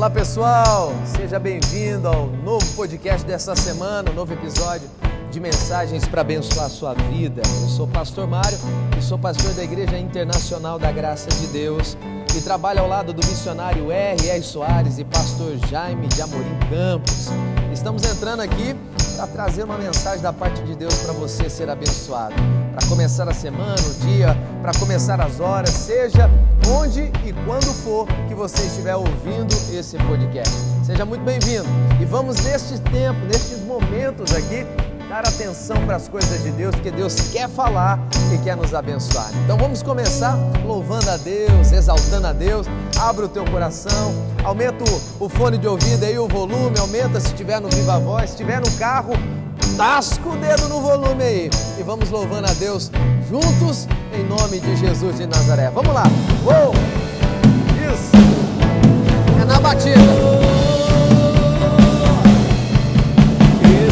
Olá 0.00 0.08
pessoal, 0.08 0.94
seja 1.04 1.38
bem-vindo 1.38 2.08
ao 2.08 2.26
novo 2.26 2.64
podcast 2.74 3.22
dessa 3.26 3.54
semana, 3.54 4.10
um 4.10 4.14
novo 4.14 4.32
episódio 4.32 4.88
de 5.30 5.38
mensagens 5.38 6.08
para 6.08 6.22
abençoar 6.22 6.64
a 6.64 6.68
sua 6.70 6.94
vida. 6.94 7.42
Eu 7.44 7.68
sou 7.68 7.84
o 7.84 7.90
pastor 7.90 8.26
Mário 8.26 8.56
e 8.98 9.02
sou 9.02 9.18
pastor 9.18 9.52
da 9.52 9.62
Igreja 9.62 9.98
Internacional 9.98 10.78
da 10.78 10.90
Graça 10.90 11.28
de 11.28 11.48
Deus 11.48 11.98
e 12.34 12.40
trabalho 12.40 12.80
ao 12.80 12.88
lado 12.88 13.12
do 13.12 13.20
missionário 13.26 13.92
R.R. 13.92 14.42
Soares 14.42 14.98
e 14.98 15.04
pastor 15.04 15.58
Jaime 15.68 16.06
de 16.06 16.22
Amorim 16.22 16.58
Campos. 16.70 17.28
Estamos 17.70 18.02
entrando 18.02 18.40
aqui 18.40 18.74
para 19.20 19.26
trazer 19.26 19.64
uma 19.64 19.76
mensagem 19.76 20.22
da 20.22 20.32
parte 20.32 20.62
de 20.62 20.74
Deus 20.74 20.94
para 21.00 21.12
você 21.12 21.50
ser 21.50 21.68
abençoado. 21.68 22.34
Para 22.74 22.88
começar 22.88 23.28
a 23.28 23.34
semana, 23.34 23.74
o 23.74 24.06
dia, 24.06 24.34
para 24.62 24.72
começar 24.78 25.20
as 25.20 25.40
horas, 25.40 25.68
seja 25.68 26.30
onde 26.66 27.02
e 27.02 27.34
quando 27.44 27.66
for 27.66 28.06
que 28.28 28.34
você 28.34 28.62
estiver 28.64 28.96
ouvindo 28.96 29.54
esse 29.72 29.98
podcast. 29.98 30.54
Seja 30.86 31.04
muito 31.04 31.22
bem-vindo. 31.22 31.66
E 32.00 32.04
vamos 32.06 32.42
neste 32.44 32.80
tempo, 32.80 33.20
nestes 33.26 33.60
momentos 33.60 34.34
aqui, 34.34 34.64
dar 35.10 35.26
atenção 35.26 35.76
para 35.84 35.96
as 35.96 36.06
coisas 36.06 36.40
de 36.40 36.52
Deus, 36.52 36.72
porque 36.72 36.92
Deus 36.92 37.32
quer 37.32 37.48
falar 37.48 37.98
e 38.32 38.38
quer 38.38 38.56
nos 38.56 38.72
abençoar. 38.72 39.28
Então 39.44 39.58
vamos 39.58 39.82
começar 39.82 40.38
louvando 40.64 41.10
a 41.10 41.16
Deus, 41.16 41.72
exaltando 41.72 42.28
a 42.28 42.32
Deus. 42.32 42.68
Abra 42.96 43.24
o 43.24 43.28
teu 43.28 43.44
coração, 43.46 44.14
aumenta 44.44 44.84
o 45.18 45.28
fone 45.28 45.58
de 45.58 45.66
ouvido 45.66 46.04
aí, 46.04 46.16
o 46.16 46.28
volume, 46.28 46.78
aumenta 46.78 47.18
se 47.18 47.26
estiver 47.26 47.60
no 47.60 47.68
viva 47.68 47.98
voz, 47.98 48.30
se 48.30 48.36
estiver 48.36 48.60
no 48.60 48.70
carro, 48.78 49.14
tasca 49.76 50.28
o 50.28 50.36
dedo 50.36 50.68
no 50.68 50.80
volume 50.80 51.24
aí. 51.24 51.50
E 51.76 51.82
vamos 51.82 52.08
louvando 52.08 52.48
a 52.48 52.52
Deus 52.52 52.92
juntos 53.28 53.88
em 54.14 54.24
nome 54.28 54.60
de 54.60 54.76
Jesus 54.76 55.16
de 55.16 55.26
Nazaré. 55.26 55.70
Vamos 55.70 55.92
lá. 55.92 56.04
Uou! 56.44 56.72
Isso. 57.92 58.12
É 59.42 59.44
na 59.44 59.58
batida. 59.58 59.98
E 63.64 63.88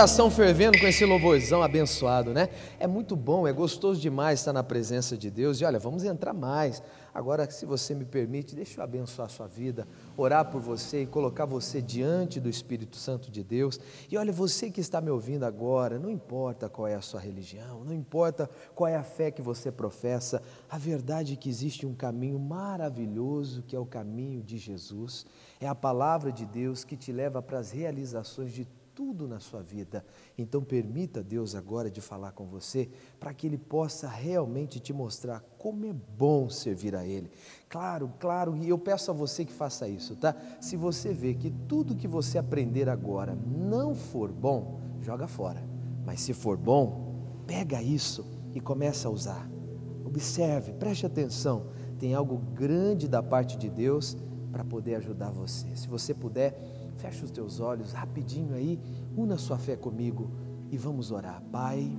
coração 0.00 0.30
fervendo 0.30 0.80
com 0.80 0.86
esse 0.86 1.04
louvorzão 1.04 1.62
abençoado, 1.62 2.32
né? 2.32 2.48
É 2.78 2.86
muito 2.86 3.14
bom, 3.14 3.46
é 3.46 3.52
gostoso 3.52 4.00
demais 4.00 4.40
estar 4.40 4.50
na 4.50 4.62
presença 4.62 5.14
de 5.14 5.30
Deus. 5.30 5.60
E 5.60 5.64
olha, 5.66 5.78
vamos 5.78 6.04
entrar 6.04 6.32
mais. 6.32 6.82
Agora, 7.12 7.50
se 7.50 7.66
você 7.66 7.94
me 7.94 8.06
permite, 8.06 8.54
deixa 8.54 8.80
eu 8.80 8.84
abençoar 8.84 9.26
a 9.26 9.28
sua 9.28 9.46
vida, 9.46 9.86
orar 10.16 10.50
por 10.50 10.58
você 10.58 11.02
e 11.02 11.06
colocar 11.06 11.44
você 11.44 11.82
diante 11.82 12.40
do 12.40 12.48
Espírito 12.48 12.96
Santo 12.96 13.30
de 13.30 13.44
Deus. 13.44 13.78
E 14.10 14.16
olha, 14.16 14.32
você 14.32 14.70
que 14.70 14.80
está 14.80 15.02
me 15.02 15.10
ouvindo 15.10 15.44
agora, 15.44 15.98
não 15.98 16.08
importa 16.08 16.66
qual 16.66 16.88
é 16.88 16.94
a 16.94 17.02
sua 17.02 17.20
religião, 17.20 17.84
não 17.84 17.92
importa 17.92 18.48
qual 18.74 18.88
é 18.88 18.96
a 18.96 19.02
fé 19.02 19.30
que 19.30 19.42
você 19.42 19.70
professa, 19.70 20.42
a 20.70 20.78
verdade 20.78 21.34
é 21.34 21.36
que 21.36 21.50
existe 21.50 21.84
um 21.84 21.94
caminho 21.94 22.38
maravilhoso 22.38 23.62
que 23.66 23.76
é 23.76 23.78
o 23.78 23.84
caminho 23.84 24.42
de 24.42 24.56
Jesus. 24.56 25.26
É 25.60 25.68
a 25.68 25.74
palavra 25.74 26.32
de 26.32 26.46
Deus 26.46 26.84
que 26.84 26.96
te 26.96 27.12
leva 27.12 27.42
para 27.42 27.58
as 27.58 27.70
realizações 27.70 28.50
de 28.50 28.66
tudo 29.00 29.26
na 29.26 29.40
sua 29.40 29.62
vida. 29.62 30.04
Então 30.36 30.62
permita 30.62 31.22
Deus 31.22 31.54
agora 31.54 31.90
de 31.90 32.02
falar 32.02 32.32
com 32.32 32.44
você 32.44 32.90
para 33.18 33.32
que 33.32 33.46
ele 33.46 33.56
possa 33.56 34.06
realmente 34.06 34.78
te 34.78 34.92
mostrar 34.92 35.40
como 35.56 35.86
é 35.86 35.92
bom 35.94 36.50
servir 36.50 36.94
a 36.94 37.02
ele. 37.02 37.30
Claro, 37.66 38.12
claro, 38.20 38.54
e 38.58 38.68
eu 38.68 38.76
peço 38.76 39.10
a 39.10 39.14
você 39.14 39.42
que 39.46 39.54
faça 39.54 39.88
isso, 39.88 40.16
tá? 40.16 40.36
Se 40.60 40.76
você 40.76 41.14
vê 41.14 41.32
que 41.32 41.50
tudo 41.66 41.96
que 41.96 42.06
você 42.06 42.36
aprender 42.36 42.90
agora 42.90 43.34
não 43.34 43.94
for 43.94 44.30
bom, 44.30 44.78
joga 45.00 45.26
fora. 45.26 45.66
Mas 46.04 46.20
se 46.20 46.34
for 46.34 46.58
bom, 46.58 47.24
pega 47.46 47.82
isso 47.82 48.26
e 48.52 48.60
começa 48.60 49.08
a 49.08 49.10
usar. 49.10 49.50
Observe, 50.04 50.74
preste 50.74 51.06
atenção. 51.06 51.68
Tem 51.98 52.12
algo 52.12 52.36
grande 52.36 53.08
da 53.08 53.22
parte 53.22 53.56
de 53.56 53.70
Deus 53.70 54.14
para 54.52 54.62
poder 54.62 54.96
ajudar 54.96 55.30
você. 55.30 55.74
Se 55.74 55.88
você 55.88 56.12
puder, 56.12 56.79
Feche 57.00 57.24
os 57.24 57.30
teus 57.30 57.60
olhos 57.60 57.92
rapidinho 57.92 58.54
aí, 58.54 58.78
una 59.16 59.38
sua 59.38 59.56
fé 59.56 59.74
comigo 59.74 60.30
e 60.70 60.76
vamos 60.76 61.10
orar. 61.10 61.42
Pai, 61.50 61.98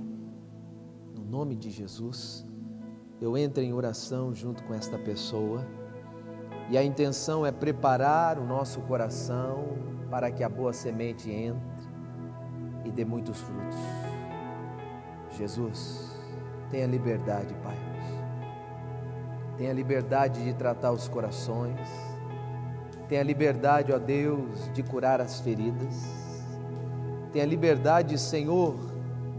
no 1.12 1.24
nome 1.24 1.56
de 1.56 1.70
Jesus, 1.72 2.46
eu 3.20 3.36
entro 3.36 3.64
em 3.64 3.72
oração 3.72 4.32
junto 4.32 4.62
com 4.62 4.72
esta 4.72 4.96
pessoa 4.96 5.66
e 6.70 6.78
a 6.78 6.84
intenção 6.84 7.44
é 7.44 7.50
preparar 7.50 8.38
o 8.38 8.46
nosso 8.46 8.80
coração 8.82 9.76
para 10.08 10.30
que 10.30 10.44
a 10.44 10.48
boa 10.48 10.72
semente 10.72 11.28
entre 11.28 11.60
e 12.84 12.92
dê 12.92 13.04
muitos 13.04 13.40
frutos. 13.40 13.76
Jesus, 15.36 16.16
tenha 16.70 16.86
liberdade, 16.86 17.52
Pai. 17.54 17.76
Tenha 19.58 19.72
liberdade 19.72 20.44
de 20.44 20.54
tratar 20.54 20.92
os 20.92 21.08
corações 21.08 22.11
Tenha 23.12 23.22
liberdade, 23.22 23.92
ó 23.92 23.98
Deus, 23.98 24.72
de 24.72 24.82
curar 24.82 25.20
as 25.20 25.38
feridas. 25.38 25.94
Tenha 27.30 27.44
liberdade, 27.44 28.16
Senhor, 28.16 28.74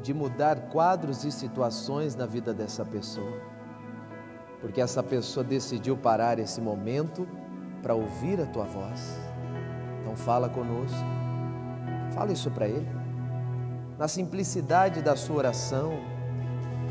de 0.04 0.14
mudar 0.14 0.70
quadros 0.70 1.24
e 1.24 1.31
situações 1.31 2.16
na 2.16 2.28
vida 2.28 2.54
dessa 2.54 2.86
pessoa. 2.86 3.34
Porque 4.62 4.80
essa 4.80 5.02
pessoa 5.02 5.44
decidiu 5.44 5.98
parar 5.98 6.38
esse 6.38 6.62
momento 6.62 7.28
para 7.81 7.96
ouvir 7.96 8.40
a 8.40 8.46
tua 8.46 8.66
voz. 8.66 9.20
Então 10.02 10.16
fala 10.16 10.48
conosco. 10.48 11.04
Fala 12.14 12.31
isso 12.31 12.52
para 12.52 12.68
ele. 12.68 12.88
Na 13.98 14.08
simplicidade 14.08 15.02
da 15.02 15.16
sua 15.16 15.38
oração, 15.38 15.94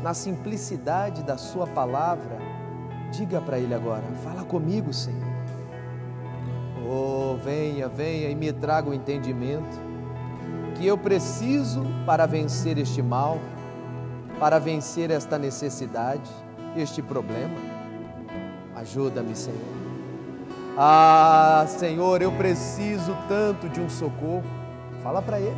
na 0.01 0.13
simplicidade 0.13 1.23
da 1.23 1.37
sua 1.37 1.65
palavra, 1.65 2.37
diga 3.09 3.39
para 3.39 3.57
ele 3.57 3.73
agora: 3.73 4.03
fala 4.21 4.43
comigo, 4.43 4.91
Senhor. 4.91 5.32
Oh, 6.85 7.37
venha, 7.43 7.87
venha 7.87 8.29
e 8.29 8.35
me 8.35 8.51
traga 8.51 8.89
o 8.89 8.93
entendimento 8.93 9.79
que 10.75 10.85
eu 10.85 10.97
preciso 10.97 11.85
para 12.05 12.25
vencer 12.25 12.77
este 12.77 13.01
mal, 13.01 13.39
para 14.39 14.59
vencer 14.59 15.11
esta 15.11 15.37
necessidade, 15.37 16.29
este 16.75 17.01
problema. 17.01 17.55
Ajuda-me, 18.75 19.35
Senhor. 19.35 19.61
Ah, 20.77 21.65
Senhor, 21.67 22.21
eu 22.21 22.31
preciso 22.31 23.15
tanto 23.27 23.69
de 23.69 23.79
um 23.79 23.89
socorro. 23.89 24.43
Fala 25.01 25.21
para 25.21 25.39
Ele. 25.39 25.55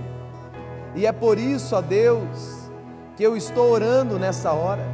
E 0.94 1.06
é 1.06 1.12
por 1.12 1.38
isso, 1.38 1.76
ó 1.76 1.82
Deus, 1.82 2.70
que 3.16 3.24
eu 3.24 3.36
estou 3.36 3.72
orando 3.72 4.20
nessa 4.20 4.52
hora, 4.52 4.86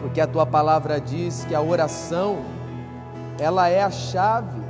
porque 0.00 0.20
a 0.20 0.26
tua 0.26 0.46
palavra 0.46 1.00
diz 1.00 1.44
que 1.44 1.54
a 1.54 1.60
oração, 1.60 2.38
ela 3.38 3.68
é 3.68 3.82
a 3.82 3.90
chave 3.90 4.67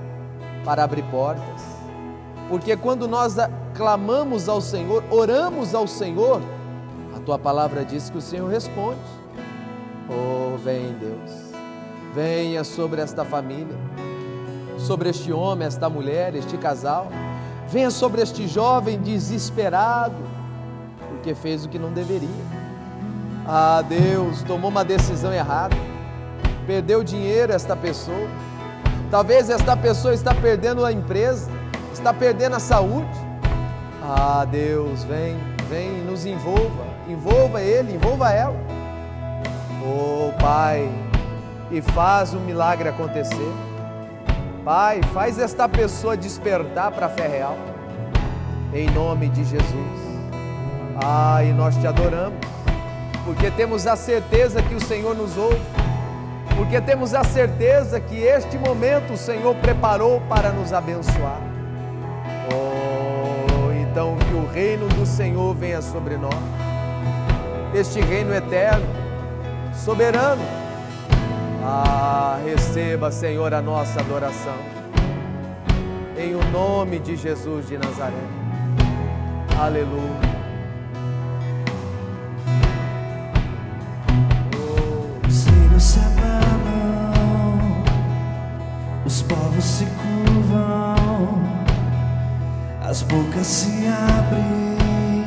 para 0.65 0.85
abrir 0.85 1.03
portas. 1.05 1.79
Porque 2.49 2.77
quando 2.77 3.07
nós 3.07 3.37
clamamos 3.75 4.49
ao 4.49 4.61
Senhor, 4.61 5.05
oramos 5.11 5.75
ao 5.75 5.87
Senhor, 5.87 6.41
a 7.15 7.21
tua 7.21 7.39
palavra 7.39 7.85
diz 7.85 8.09
que 8.09 8.19
o 8.19 8.23
Senhor 8.23 8.49
responde. 8.51 8.99
Oh, 10.09 10.57
vem 10.57 10.95
Deus, 10.95 11.53
venha 12.15 12.65
sobre 12.65 13.03
esta 13.03 13.25
família, 13.25 13.77
sobre 14.79 15.11
este 15.11 15.31
homem, 15.33 15.67
esta 15.67 15.91
mulher, 15.91 16.35
este 16.35 16.57
casal, 16.57 17.09
venha 17.69 17.91
sobre 17.91 18.23
este 18.23 18.49
jovem 18.49 18.99
desesperado, 18.99 20.17
porque 21.11 21.35
fez 21.35 21.67
o 21.67 21.69
que 21.69 21.79
não 21.79 21.93
deveria. 21.93 22.29
Ah, 23.47 23.83
Deus, 23.87 24.43
tomou 24.43 24.71
uma 24.71 24.85
decisão 24.85 25.33
errada, 25.33 25.77
perdeu 26.67 27.05
dinheiro 27.05 27.53
esta 27.53 27.77
pessoa 27.77 28.29
Talvez 29.11 29.49
esta 29.49 29.75
pessoa 29.75 30.13
está 30.13 30.35
perdendo 30.35 30.85
a 30.85 30.93
empresa, 30.93 31.51
está 31.95 32.13
perdendo 32.13 32.57
a 32.57 32.61
saúde. 32.61 33.09
Ah, 34.03 34.45
Deus, 34.45 35.03
vem, 35.05 35.39
vem, 35.71 36.03
nos 36.05 36.27
envolva, 36.27 36.85
envolva 37.09 37.63
ele, 37.63 37.95
envolva 37.95 38.31
ela. 38.31 38.57
Oh, 39.83 40.31
Pai, 40.39 40.87
e 41.71 41.81
faz 41.81 42.35
o 42.35 42.41
milagre 42.41 42.91
acontecer. 42.91 43.53
Pai, 44.63 45.01
faz 45.15 45.39
esta 45.39 45.67
pessoa 45.67 46.15
despertar 46.15 46.93
para 46.93 47.07
a 47.07 47.09
fé 47.09 47.27
real. 47.27 47.57
Em 48.75 48.91
nome 48.91 49.31
de 49.31 49.43
Jesus. 49.43 50.09
Ah, 51.03 51.43
e 51.43 51.53
nós 51.55 51.75
te 51.77 51.87
adoramos, 51.87 52.39
porque 53.25 53.51
temos 53.53 53.87
a 53.87 53.97
certeza 53.97 54.61
que 54.63 54.75
o 54.75 54.81
Senhor 54.81 55.17
nos 55.17 55.35
ouve 55.39 55.61
porque 56.59 56.81
temos 56.81 57.15
a 57.15 57.23
certeza 57.23 58.01
que 58.01 58.17
este 58.17 58.59
momento 58.59 59.13
o 59.13 59.17
Senhor 59.17 59.55
preparou 59.55 60.21
para 60.23 60.51
nos 60.51 60.73
abençoar. 60.73 61.41
Oh, 62.53 63.71
então 63.73 64.17
que 64.19 64.35
o 64.35 64.45
reino 64.53 64.89
do 64.89 65.07
Senhor 65.07 65.55
venha 65.55 65.81
sobre 65.81 66.17
nós, 66.17 66.35
este 67.73 68.01
reino 68.01 68.35
eterno, 68.35 68.85
soberano. 69.73 70.43
Ah, 71.63 72.41
receba, 72.45 73.13
Senhor, 73.13 73.55
a 73.55 73.63
nossa 73.63 74.01
adoração, 74.01 74.57
em 76.19 76.35
o 76.35 76.45
nome 76.51 76.99
de 76.99 77.15
Jesus 77.15 77.69
de 77.69 77.79
Nazaré. 77.79 78.15
Aleluia. 79.61 80.38
Os 89.19 89.23
povos 89.23 89.65
se 89.65 89.85
curvam, 89.85 91.43
as 92.81 93.03
bocas 93.03 93.47
se 93.47 93.87
abrem, 93.89 95.25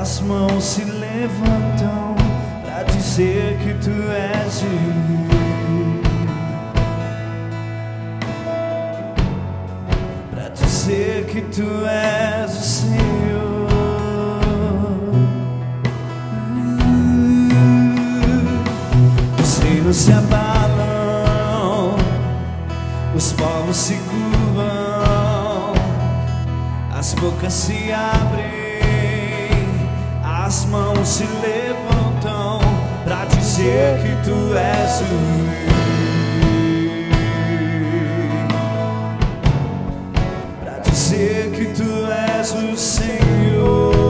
as 0.00 0.20
mãos 0.20 0.64
se 0.64 0.84
levantam 0.84 2.16
para 2.64 2.84
dizer 2.84 3.58
que 3.58 3.74
tu 3.74 3.90
és 4.10 4.62
o 4.62 4.92
para 10.30 10.48
dizer 10.48 11.26
que 11.26 11.42
tu 11.42 11.86
és 11.86 12.50
o 12.56 12.62
Senhor. 12.62 13.12
Se 19.92 20.10
abalam 20.10 20.51
os 23.32 23.40
povos 23.40 23.76
se 23.76 23.94
curvam, 23.94 25.72
as 26.92 27.14
bocas 27.14 27.52
se 27.52 27.92
abrem, 27.92 28.44
as 30.22 30.64
mãos 30.66 31.08
se 31.08 31.24
levantam 31.24 32.60
para 33.04 33.24
dizer 33.26 34.00
que 34.02 34.16
tu 34.24 34.54
és 34.56 35.00
o 35.00 35.04
rei. 35.50 35.72
Para 40.64 40.78
dizer 40.78 41.50
que 41.52 41.66
tu 41.66 42.06
és 42.38 42.52
o 42.52 42.76
Senhor. 42.76 44.01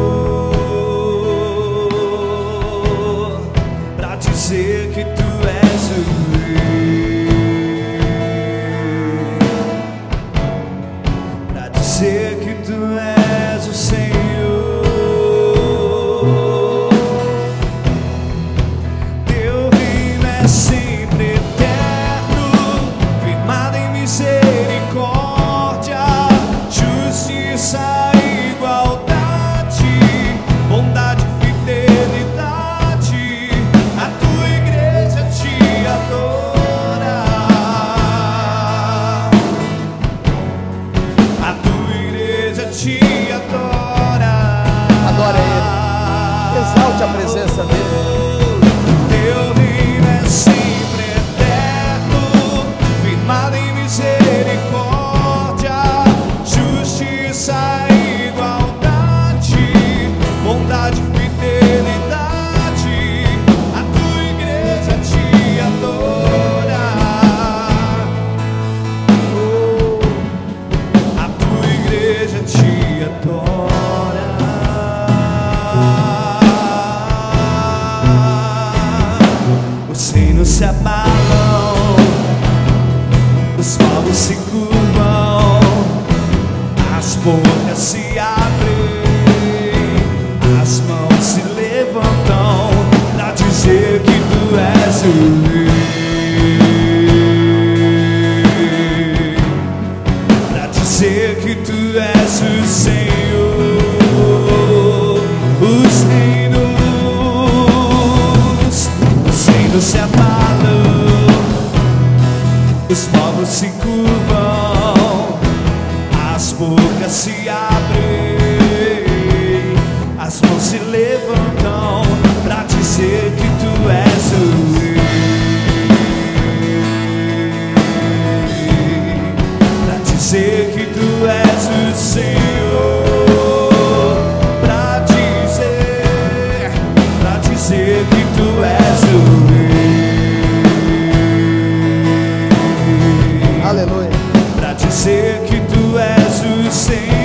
Dizer 144.75 145.41
que 145.47 145.61
tu 145.73 145.99
és 145.99 146.69
o 146.69 146.73
Senhor. 146.73 147.22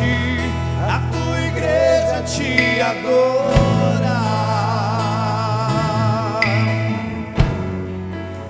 Fidelidade. 0.00 0.50
A 0.88 1.00
tua 1.12 1.40
igreja 1.40 2.22
te 2.22 2.80
adora. 2.80 4.20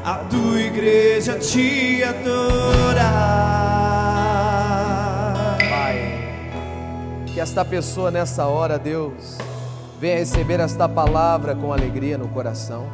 A 0.05 0.15
tua 0.31 0.61
igreja 0.61 1.39
te 1.39 2.03
adora. 2.05 3.11
Pai, 5.69 6.31
que 7.27 7.41
esta 7.41 7.65
pessoa 7.65 8.11
nessa 8.11 8.47
hora, 8.47 8.79
Deus, 8.79 9.39
venha 10.01 10.17
receber 10.17 10.61
esta 10.61 10.89
palavra 10.89 11.55
com 11.55 11.73
alegria 11.73 12.17
no 12.17 12.29
coração. 12.29 12.87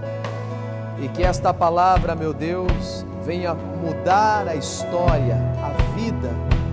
E 0.99 1.09
que 1.09 1.23
esta 1.23 1.53
palavra, 1.53 2.15
meu 2.15 2.33
Deus, 2.33 3.05
venha 3.25 3.55
mudar 3.55 4.49
a 4.49 4.55
história, 4.55 5.37
a 5.63 5.95
vida 5.95 6.31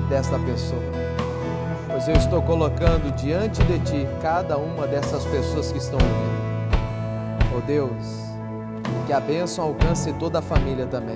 desta 0.10 0.40
pessoa. 0.40 1.03
Pois 2.06 2.18
eu 2.18 2.22
estou 2.22 2.42
colocando 2.42 3.16
diante 3.16 3.64
de 3.64 3.80
ti 3.80 4.06
cada 4.22 4.58
uma 4.58 4.86
dessas 4.86 5.24
pessoas 5.28 5.72
que 5.72 5.78
estão 5.78 5.98
ouvindo. 5.98 7.56
Oh 7.56 7.62
Deus, 7.62 7.94
que 9.08 9.14
a 9.14 9.22
bênção 9.22 9.64
alcance 9.64 10.12
toda 10.20 10.40
a 10.40 10.42
família 10.42 10.86
também. 10.86 11.16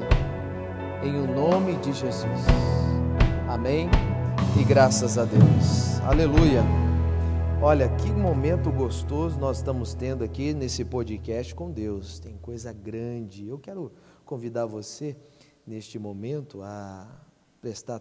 Em 1.03 1.19
o 1.19 1.27
nome 1.27 1.75
de 1.79 1.91
Jesus. 1.91 2.39
Amém. 3.49 3.89
E 4.57 4.63
graças 4.63 5.17
a 5.17 5.25
Deus. 5.25 5.99
Aleluia. 6.05 6.63
Olha, 7.61 7.89
que 7.89 8.09
momento 8.09 8.71
gostoso 8.71 9.37
nós 9.37 9.57
estamos 9.57 9.93
tendo 9.93 10.23
aqui 10.23 10.53
nesse 10.53 10.85
podcast 10.85 11.53
com 11.53 11.69
Deus. 11.69 12.17
Tem 12.17 12.37
coisa 12.37 12.71
grande. 12.71 13.45
Eu 13.45 13.59
quero 13.59 13.91
convidar 14.23 14.65
você 14.65 15.17
neste 15.65 15.99
momento 15.99 16.61
a 16.61 17.05
prestar 17.59 17.99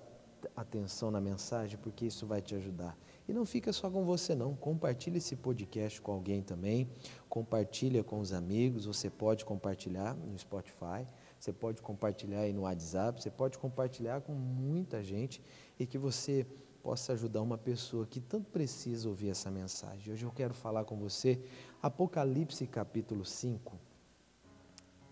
atenção 0.55 1.11
na 1.11 1.21
mensagem, 1.21 1.79
porque 1.79 2.07
isso 2.07 2.27
vai 2.27 2.41
te 2.41 2.55
ajudar. 2.55 2.97
E 3.29 3.33
não 3.33 3.45
fica 3.45 3.73
só 3.73 3.91
com 3.91 4.05
você 4.05 4.35
não, 4.35 4.55
compartilhe 4.55 5.19
esse 5.19 5.35
podcast 5.35 6.01
com 6.01 6.13
alguém 6.13 6.43
também, 6.43 6.89
compartilha 7.29 8.05
com 8.05 8.21
os 8.21 8.33
amigos, 8.33 8.87
você 8.87 9.11
pode 9.11 9.45
compartilhar 9.45 10.15
no 10.15 10.39
Spotify, 10.39 11.07
você 11.39 11.53
pode 11.53 11.83
compartilhar 11.83 12.41
aí 12.41 12.53
no 12.53 12.63
WhatsApp, 12.63 13.21
você 13.21 13.31
pode 13.31 13.59
compartilhar 13.59 14.21
com 14.21 14.33
muita 14.33 15.03
gente 15.03 15.43
e 15.79 15.87
que 15.87 15.99
você 15.99 16.47
possa 16.83 17.15
ajudar 17.15 17.43
uma 17.43 17.59
pessoa 17.59 18.07
que 18.07 18.21
tanto 18.21 18.49
precisa 18.49 19.09
ouvir 19.09 19.31
essa 19.31 19.51
mensagem. 19.51 20.13
Hoje 20.13 20.25
eu 20.25 20.31
quero 20.31 20.55
falar 20.55 20.85
com 20.85 20.97
você 20.97 21.43
Apocalipse 21.83 22.65
capítulo 22.67 23.25
5. 23.25 23.77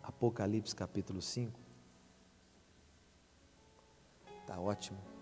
Apocalipse 0.00 0.76
capítulo 0.76 1.20
5. 1.20 1.58
Tá 4.46 4.60
ótimo. 4.60 5.13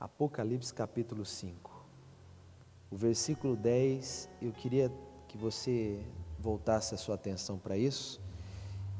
Apocalipse 0.00 0.72
capítulo 0.72 1.24
5. 1.24 1.84
O 2.88 2.96
versículo 2.96 3.56
10, 3.56 4.28
eu 4.40 4.52
queria 4.52 4.92
que 5.26 5.36
você 5.36 6.00
voltasse 6.38 6.94
a 6.94 6.96
sua 6.96 7.16
atenção 7.16 7.58
para 7.58 7.76
isso 7.76 8.20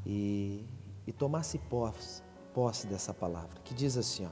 e, 0.05 0.67
e 1.07 1.13
tomasse 1.13 1.57
posse, 1.57 2.21
posse 2.53 2.89
dessa 2.89 3.15
palavra, 3.15 3.61
que 3.63 3.75
diz 3.75 3.97
assim, 3.97 4.27
ó. 4.27 4.31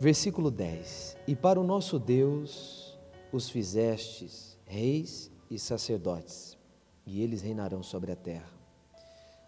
Versículo 0.00 0.50
10: 0.50 1.16
E 1.28 1.36
para 1.36 1.60
o 1.60 1.64
nosso 1.64 1.96
Deus 1.96 2.98
os 3.32 3.48
fizestes 3.48 4.58
reis 4.66 5.30
e 5.48 5.60
sacerdotes, 5.60 6.58
e 7.06 7.22
eles 7.22 7.40
reinarão 7.40 7.84
sobre 7.84 8.10
a 8.10 8.16
terra. 8.16 8.50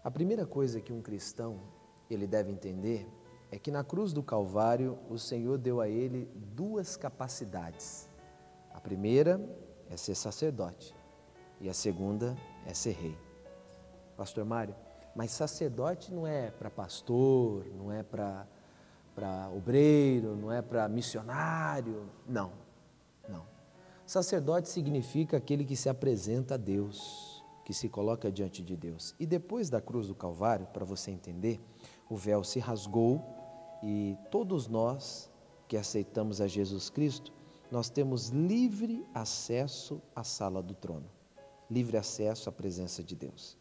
A 0.01 0.09
primeira 0.09 0.45
coisa 0.45 0.79
que 0.79 0.93
um 0.93 1.01
cristão 1.01 1.59
ele 2.09 2.25
deve 2.25 2.51
entender 2.51 3.05
é 3.51 3.59
que 3.59 3.69
na 3.69 3.83
cruz 3.83 4.13
do 4.13 4.23
Calvário 4.23 4.97
o 5.09 5.19
Senhor 5.19 5.57
deu 5.57 5.81
a 5.81 5.89
ele 5.89 6.31
duas 6.55 6.95
capacidades. 6.95 8.09
A 8.73 8.79
primeira 8.79 9.41
é 9.89 9.97
ser 9.97 10.15
sacerdote 10.15 10.95
e 11.59 11.69
a 11.69 11.73
segunda 11.73 12.35
é 12.65 12.73
ser 12.73 12.93
rei. 12.93 13.17
Pastor 14.15 14.45
Mário, 14.45 14.73
mas 15.13 15.31
sacerdote 15.31 16.13
não 16.13 16.25
é 16.25 16.49
para 16.49 16.69
pastor, 16.69 17.65
não 17.75 17.91
é 17.91 18.01
para 18.01 18.47
obreiro, 19.53 20.35
não 20.37 20.49
é 20.51 20.61
para 20.61 20.87
missionário. 20.87 22.09
Não, 22.25 22.53
não. 23.27 23.45
Sacerdote 24.05 24.69
significa 24.69 25.37
aquele 25.37 25.65
que 25.65 25.75
se 25.75 25.89
apresenta 25.89 26.53
a 26.53 26.57
Deus, 26.57 27.43
que 27.65 27.73
se 27.73 27.89
coloca 27.89 28.31
diante 28.31 28.63
de 28.63 28.77
Deus. 28.77 29.13
E 29.19 29.25
depois 29.25 29.69
da 29.69 29.81
cruz 29.81 30.07
do 30.07 30.15
Calvário, 30.15 30.65
para 30.67 30.85
você 30.85 31.11
entender, 31.11 31.59
o 32.09 32.15
véu 32.15 32.43
se 32.43 32.59
rasgou 32.59 33.40
e 33.83 34.17
todos 34.29 34.67
nós 34.67 35.29
que 35.67 35.77
aceitamos 35.77 36.41
a 36.41 36.47
Jesus 36.47 36.89
Cristo, 36.89 37.31
nós 37.71 37.89
temos 37.89 38.29
livre 38.29 39.05
acesso 39.13 40.01
à 40.15 40.23
sala 40.23 40.61
do 40.61 40.73
trono, 40.73 41.09
livre 41.69 41.97
acesso 41.97 42.49
à 42.49 42.51
presença 42.51 43.01
de 43.01 43.15
Deus. 43.15 43.57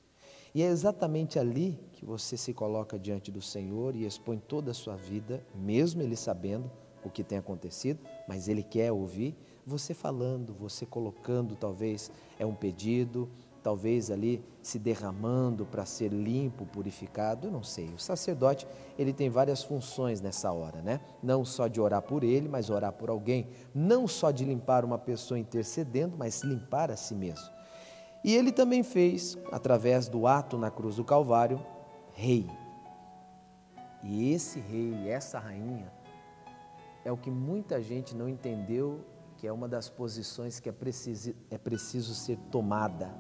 E 0.53 0.62
é 0.62 0.67
exatamente 0.67 1.39
ali 1.39 1.79
que 1.93 2.05
você 2.05 2.37
se 2.37 2.53
coloca 2.53 2.99
diante 2.99 3.31
do 3.31 3.41
Senhor 3.41 3.95
e 3.95 4.05
expõe 4.05 4.39
toda 4.39 4.73
a 4.73 4.75
sua 4.75 4.97
vida, 4.97 5.47
mesmo 5.55 6.03
Ele 6.03 6.17
sabendo 6.17 6.71
o 7.05 7.09
que 7.09 7.23
tem 7.23 7.39
acontecido, 7.39 8.00
mas 8.27 8.49
Ele 8.49 8.62
quer 8.62 8.91
ouvir 8.91 9.37
você 9.65 9.95
falando, 9.95 10.53
você 10.53 10.85
colocando, 10.85 11.55
talvez 11.55 12.11
é 12.39 12.45
um 12.45 12.55
pedido, 12.55 13.29
talvez 13.62 14.11
ali 14.11 14.45
se 14.62 14.79
derramando 14.79 15.64
para 15.64 15.85
ser 15.85 16.12
limpo, 16.12 16.67
purificado, 16.67 17.47
eu 17.47 17.50
não 17.50 17.62
sei. 17.62 17.88
O 17.95 17.99
sacerdote, 17.99 18.67
ele 18.99 19.12
tem 19.12 19.29
várias 19.29 19.62
funções 19.62 20.21
nessa 20.21 20.52
hora, 20.52 20.83
né? 20.83 21.00
Não 21.23 21.45
só 21.45 21.69
de 21.69 21.81
orar 21.81 22.02
por 22.02 22.25
ele, 22.25 22.49
mas 22.49 22.71
orar 22.71 22.93
por 22.93 23.11
alguém, 23.11 23.49
não 23.75 24.07
só 24.07 24.31
de 24.31 24.45
limpar 24.45 24.85
uma 24.85 24.99
pessoa 24.99 25.38
intercedendo, 25.38 26.17
mas 26.17 26.43
limpar 26.43 26.90
a 26.90 26.97
si 26.97 27.14
mesmo. 27.14 27.49
E 28.23 28.35
ele 28.35 28.52
também 28.52 28.83
fez, 28.83 29.38
através 29.50 30.09
do 30.09 30.26
ato 30.26 30.59
na 30.59 30.71
cruz 30.71 30.97
do 30.97 31.05
Calvário, 31.05 31.61
rei. 32.12 32.47
E 34.02 34.33
esse 34.33 34.61
rei, 34.61 35.09
essa 35.09 35.38
rainha, 35.38 35.90
é 37.05 37.11
o 37.11 37.17
que 37.17 37.31
muita 37.31 37.81
gente 37.81 38.14
não 38.14 38.29
entendeu 38.29 39.00
que 39.37 39.47
é 39.47 39.52
uma 39.52 39.67
das 39.67 39.88
posições 39.88 40.61
que 40.61 40.69
é 40.69 40.73
preciso, 40.73 41.35
é 41.50 41.57
preciso 41.57 42.14
ser 42.14 42.37
tomada, 42.50 43.11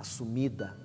assumida. 0.00 0.76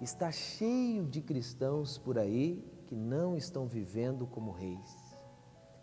Está 0.00 0.30
cheio 0.30 1.06
de 1.06 1.20
cristãos 1.20 1.96
por 1.96 2.18
aí 2.18 2.62
que 2.86 2.94
não 2.94 3.36
estão 3.36 3.66
vivendo 3.66 4.26
como 4.26 4.50
reis. 4.50 5.16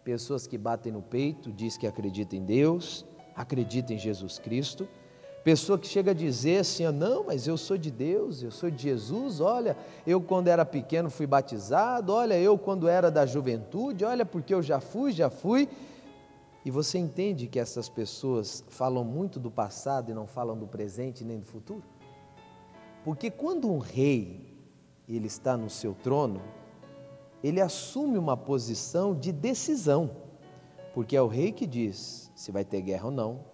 Pessoas 0.04 0.46
que 0.46 0.58
batem 0.58 0.92
no 0.92 1.02
peito, 1.02 1.52
diz 1.52 1.78
que 1.78 1.88
acreditam 1.88 2.38
em 2.38 2.46
Deus, 2.46 3.06
acreditam 3.36 3.96
em 3.96 4.00
Jesus 4.00 4.38
Cristo, 4.38 4.88
Pessoa 5.44 5.80
que 5.80 5.88
chega 5.88 6.12
a 6.12 6.14
dizer 6.14 6.60
assim: 6.60 6.84
não, 6.92 7.24
mas 7.24 7.48
eu 7.48 7.58
sou 7.58 7.78
de 7.78 7.90
Deus, 7.90 8.44
eu 8.44 8.52
sou 8.52 8.70
de 8.70 8.84
Jesus. 8.84 9.40
Olha, 9.40 9.76
eu 10.06 10.22
quando 10.22 10.48
era 10.48 10.66
pequeno 10.66 11.10
fui 11.10 11.26
batizado. 11.26 12.14
Olha, 12.14 12.38
eu 12.38 12.58
quando 12.58 12.88
era 12.88 13.10
da 13.10 13.26
juventude. 13.26 14.04
Olha, 14.04 14.26
porque 14.26 14.54
eu 14.54 14.62
já 14.62 14.80
fui, 14.80 15.12
já 15.12 15.30
fui. 15.30 15.70
E 16.66 16.70
você 16.70 16.98
entende 16.98 17.48
que 17.48 17.58
essas 17.58 17.88
pessoas 17.88 18.66
falam 18.68 19.06
muito 19.06 19.40
do 19.40 19.50
passado 19.50 20.12
e 20.12 20.14
não 20.14 20.28
falam 20.28 20.58
do 20.58 20.68
presente 20.68 21.24
nem 21.24 21.40
do 21.40 21.46
futuro? 21.46 21.84
Porque 23.10 23.32
quando 23.32 23.68
um 23.68 23.80
rei 23.80 24.56
ele 25.08 25.26
está 25.26 25.58
no 25.58 25.68
seu 25.68 25.96
trono, 25.96 26.44
ele 27.44 27.60
assume 27.60 28.20
uma 28.20 28.38
posição 28.38 29.16
de 29.16 29.32
decisão, 29.32 30.12
porque 30.94 31.16
é 31.16 31.22
o 31.24 31.26
rei 31.26 31.52
que 31.52 31.66
diz 31.66 32.32
se 32.36 32.52
vai 32.52 32.64
ter 32.64 32.84
guerra 32.84 33.06
ou 33.06 33.12
não, 33.12 33.46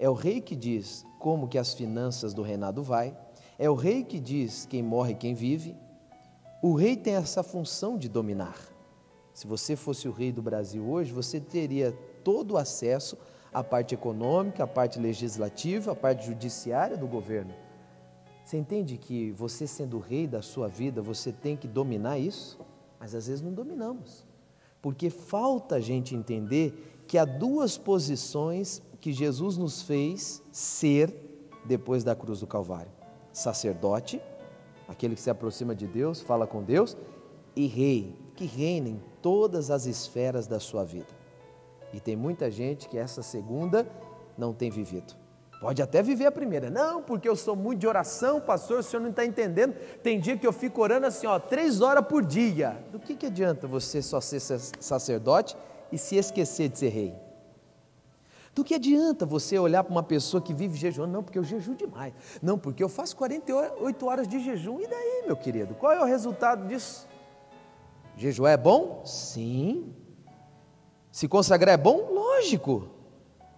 é 0.00 0.10
o 0.10 0.14
rei 0.14 0.40
que 0.40 0.56
diz 0.56 1.06
como 1.20 1.46
que 1.46 1.58
as 1.58 1.72
finanças 1.74 2.34
do 2.34 2.42
reinado 2.42 2.82
vai, 2.82 3.16
é 3.56 3.70
o 3.70 3.76
rei 3.76 4.02
que 4.02 4.18
diz 4.18 4.66
quem 4.66 4.82
morre 4.82 5.12
e 5.12 5.14
quem 5.16 5.32
vive. 5.32 5.76
O 6.60 6.74
rei 6.74 6.96
tem 6.96 7.14
essa 7.14 7.44
função 7.44 7.96
de 7.96 8.08
dominar. 8.08 8.58
Se 9.32 9.46
você 9.46 9.76
fosse 9.76 10.08
o 10.08 10.12
rei 10.12 10.32
do 10.32 10.42
Brasil 10.42 10.90
hoje, 10.90 11.12
você 11.12 11.38
teria 11.38 11.92
todo 12.24 12.54
o 12.54 12.56
acesso 12.56 13.16
à 13.52 13.62
parte 13.62 13.94
econômica, 13.94 14.64
à 14.64 14.66
parte 14.66 14.98
legislativa, 14.98 15.92
à 15.92 15.94
parte 15.94 16.26
judiciária 16.26 16.96
do 16.96 17.06
governo. 17.06 17.54
Você 18.44 18.58
entende 18.58 18.98
que 18.98 19.30
você 19.32 19.66
sendo 19.66 19.96
o 19.96 20.00
rei 20.00 20.26
da 20.26 20.42
sua 20.42 20.68
vida, 20.68 21.00
você 21.00 21.32
tem 21.32 21.56
que 21.56 21.66
dominar 21.66 22.18
isso? 22.18 22.58
Mas 23.00 23.14
às 23.14 23.26
vezes 23.26 23.40
não 23.40 23.52
dominamos. 23.52 24.26
Porque 24.82 25.08
falta 25.08 25.76
a 25.76 25.80
gente 25.80 26.14
entender 26.14 27.02
que 27.08 27.16
há 27.16 27.24
duas 27.24 27.78
posições 27.78 28.82
que 29.00 29.12
Jesus 29.12 29.56
nos 29.56 29.80
fez 29.80 30.42
ser 30.52 31.14
depois 31.64 32.04
da 32.04 32.14
cruz 32.14 32.40
do 32.40 32.46
Calvário: 32.46 32.92
sacerdote, 33.32 34.20
aquele 34.86 35.14
que 35.14 35.22
se 35.22 35.30
aproxima 35.30 35.74
de 35.74 35.86
Deus, 35.86 36.20
fala 36.20 36.46
com 36.46 36.62
Deus, 36.62 36.96
e 37.56 37.66
rei, 37.66 38.14
que 38.36 38.44
reina 38.44 38.90
em 38.90 39.00
todas 39.22 39.70
as 39.70 39.86
esferas 39.86 40.46
da 40.46 40.60
sua 40.60 40.84
vida. 40.84 41.08
E 41.94 42.00
tem 42.00 42.14
muita 42.14 42.50
gente 42.50 42.90
que 42.90 42.98
essa 42.98 43.22
segunda 43.22 43.88
não 44.36 44.52
tem 44.52 44.68
vivido. 44.68 45.23
Pode 45.64 45.80
até 45.80 46.02
viver 46.02 46.26
a 46.26 46.30
primeira. 46.30 46.68
Não, 46.68 47.00
porque 47.00 47.26
eu 47.26 47.34
sou 47.34 47.56
muito 47.56 47.80
de 47.80 47.86
oração, 47.86 48.38
pastor, 48.38 48.80
o 48.80 48.82
senhor 48.82 49.00
não 49.00 49.08
está 49.08 49.24
entendendo. 49.24 49.72
Tem 50.02 50.20
dia 50.20 50.36
que 50.36 50.46
eu 50.46 50.52
fico 50.52 50.82
orando 50.82 51.06
assim, 51.06 51.26
ó, 51.26 51.38
três 51.38 51.80
horas 51.80 52.06
por 52.06 52.22
dia. 52.22 52.84
Do 52.92 52.98
que, 52.98 53.16
que 53.16 53.24
adianta 53.24 53.66
você 53.66 54.02
só 54.02 54.20
ser 54.20 54.40
sacerdote 54.40 55.56
e 55.90 55.96
se 55.96 56.16
esquecer 56.16 56.68
de 56.68 56.80
ser 56.80 56.90
rei? 56.90 57.14
Do 58.54 58.62
que 58.62 58.74
adianta 58.74 59.24
você 59.24 59.58
olhar 59.58 59.82
para 59.82 59.90
uma 59.90 60.02
pessoa 60.02 60.42
que 60.42 60.52
vive 60.52 60.76
jejuando? 60.76 61.14
Não, 61.14 61.22
porque 61.22 61.38
eu 61.38 61.44
jejuo 61.44 61.74
demais. 61.74 62.12
Não, 62.42 62.58
porque 62.58 62.84
eu 62.84 62.88
faço 62.90 63.16
48 63.16 64.06
horas 64.06 64.28
de 64.28 64.40
jejum. 64.40 64.78
E 64.82 64.86
daí, 64.86 65.22
meu 65.24 65.34
querido? 65.34 65.74
Qual 65.76 65.90
é 65.90 65.98
o 65.98 66.04
resultado 66.04 66.68
disso? 66.68 67.08
Jejuar 68.18 68.52
é 68.52 68.58
bom? 68.58 69.00
Sim. 69.06 69.94
Se 71.10 71.26
consagrar 71.26 71.72
é 71.72 71.78
bom? 71.78 72.12
Lógico. 72.12 72.90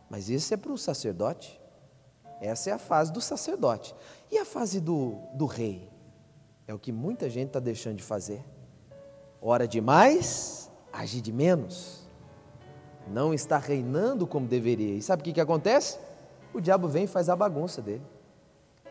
Mas 0.09 0.29
isso 0.29 0.55
é 0.55 0.57
para 0.57 0.71
o 0.71 0.79
sacerdote. 0.79 1.66
Essa 2.41 2.71
é 2.71 2.73
a 2.73 2.79
fase 2.79 3.13
do 3.13 3.21
sacerdote. 3.21 3.95
E 4.31 4.39
a 4.39 4.45
fase 4.45 4.81
do, 4.81 5.17
do 5.35 5.47
rei? 5.47 5.91
É 6.67 6.75
o 6.75 6.79
que 6.79 6.93
muita 6.93 7.31
gente 7.31 7.49
está 7.49 7.61
deixando 7.61 7.97
de 7.97 8.03
fazer. 8.03 8.45
Ora 9.41 9.69
demais, 9.69 10.71
age 10.93 11.21
de 11.21 11.33
menos 11.33 12.07
não 13.07 13.33
está 13.33 13.59
reinando 13.59 14.27
como 14.27 14.47
deveria. 14.47 14.95
E 14.95 15.03
sabe 15.03 15.21
o 15.21 15.25
que, 15.25 15.33
que 15.33 15.41
acontece? 15.41 15.99
O 16.53 16.61
diabo 16.61 16.89
vem 16.89 17.05
e 17.05 17.07
faz 17.07 17.29
a 17.29 17.37
bagunça 17.37 17.81
dele. 17.81 18.03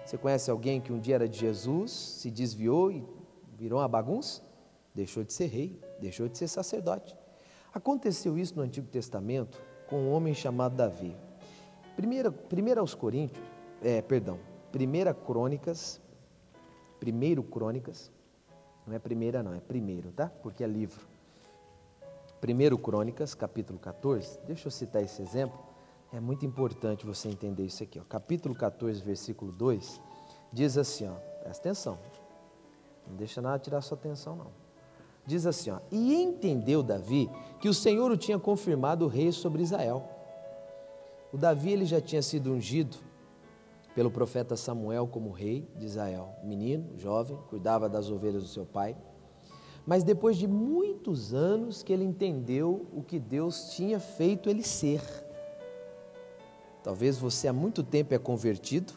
Você 0.06 0.18
conhece 0.18 0.52
alguém 0.52 0.80
que 0.80 0.94
um 0.94 1.00
dia 1.00 1.16
era 1.16 1.28
de 1.28 1.38
Jesus, 1.38 1.92
se 1.92 2.30
desviou 2.30 2.92
e 2.92 3.04
virou 3.58 3.80
uma 3.80 3.88
bagunça? 3.88 4.42
Deixou 4.94 5.24
de 5.24 5.34
ser 5.34 5.48
rei, 5.48 5.82
deixou 6.00 6.28
de 6.30 6.38
ser 6.38 6.48
sacerdote. 6.48 7.16
Aconteceu 7.74 8.38
isso 8.38 8.56
no 8.56 8.62
Antigo 8.62 8.88
Testamento 8.88 9.62
com 9.88 9.98
um 9.98 10.12
homem 10.12 10.34
chamado 10.34 10.76
Davi. 10.76 11.16
Primeira, 11.96 12.32
primeira 12.32 12.82
aos 12.82 12.94
Coríntios, 12.94 13.44
é, 13.82 14.02
perdão, 14.02 14.38
primeira 14.72 15.14
Crônicas, 15.14 16.02
primeiro 17.00 17.42
Crônicas, 17.44 18.12
não 18.86 18.94
é 18.94 19.00
primeira 19.00 19.42
não, 19.42 19.54
é 19.54 19.60
primeiro, 19.60 20.12
tá? 20.12 20.30
Porque 20.42 20.64
é 20.64 20.68
livro. 20.68 21.08
1 22.44 22.78
Crônicas, 22.78 23.34
capítulo 23.34 23.80
14, 23.80 24.40
deixa 24.46 24.68
eu 24.68 24.72
citar 24.72 25.02
esse 25.02 25.22
exemplo, 25.22 25.58
é 26.14 26.20
muito 26.20 26.46
importante 26.46 27.06
você 27.06 27.30
entender 27.30 27.66
isso 27.66 27.82
aqui. 27.82 28.00
Ó. 28.00 28.04
Capítulo 28.04 28.54
14, 28.54 29.02
versículo 29.02 29.52
2, 29.52 30.02
diz 30.52 30.78
assim, 30.78 31.08
ó, 31.08 31.14
presta 31.42 31.70
atenção, 31.70 31.98
não 33.08 33.16
deixa 33.16 33.42
nada 33.42 33.58
tirar 33.60 33.82
sua 33.82 33.98
atenção 33.98 34.36
não. 34.36 34.66
Diz 35.26 35.46
assim, 35.46 35.72
ó, 35.72 35.80
e 35.92 36.14
entendeu 36.14 36.84
Davi 36.84 37.30
que 37.60 37.68
o 37.68 37.74
Senhor 37.74 38.12
o 38.12 38.18
tinha 38.18 38.38
confirmado 38.38 39.08
rei 39.08 39.32
sobre 39.32 39.64
Israel. 39.64 40.15
O 41.36 41.38
Davi 41.38 41.74
ele 41.74 41.84
já 41.84 42.00
tinha 42.00 42.22
sido 42.22 42.54
ungido 42.54 42.96
pelo 43.94 44.10
profeta 44.10 44.56
Samuel 44.56 45.06
como 45.06 45.32
rei 45.32 45.68
de 45.76 45.86
Israel, 45.86 46.34
menino, 46.42 46.98
jovem, 46.98 47.38
cuidava 47.50 47.90
das 47.90 48.10
ovelhas 48.10 48.42
do 48.42 48.48
seu 48.48 48.66
pai. 48.66 48.96
mas 49.86 50.02
depois 50.02 50.38
de 50.38 50.48
muitos 50.48 51.34
anos 51.34 51.84
que 51.84 51.92
ele 51.92 52.06
entendeu 52.06 52.88
o 52.94 53.04
que 53.04 53.20
Deus 53.20 53.72
tinha 53.72 54.00
feito 54.00 54.50
ele 54.50 54.64
ser. 54.64 55.02
Talvez 56.82 57.18
você 57.18 57.50
há 57.50 57.54
muito 57.54 57.84
tempo 57.84 58.14
é 58.14 58.18
convertido, 58.18 58.94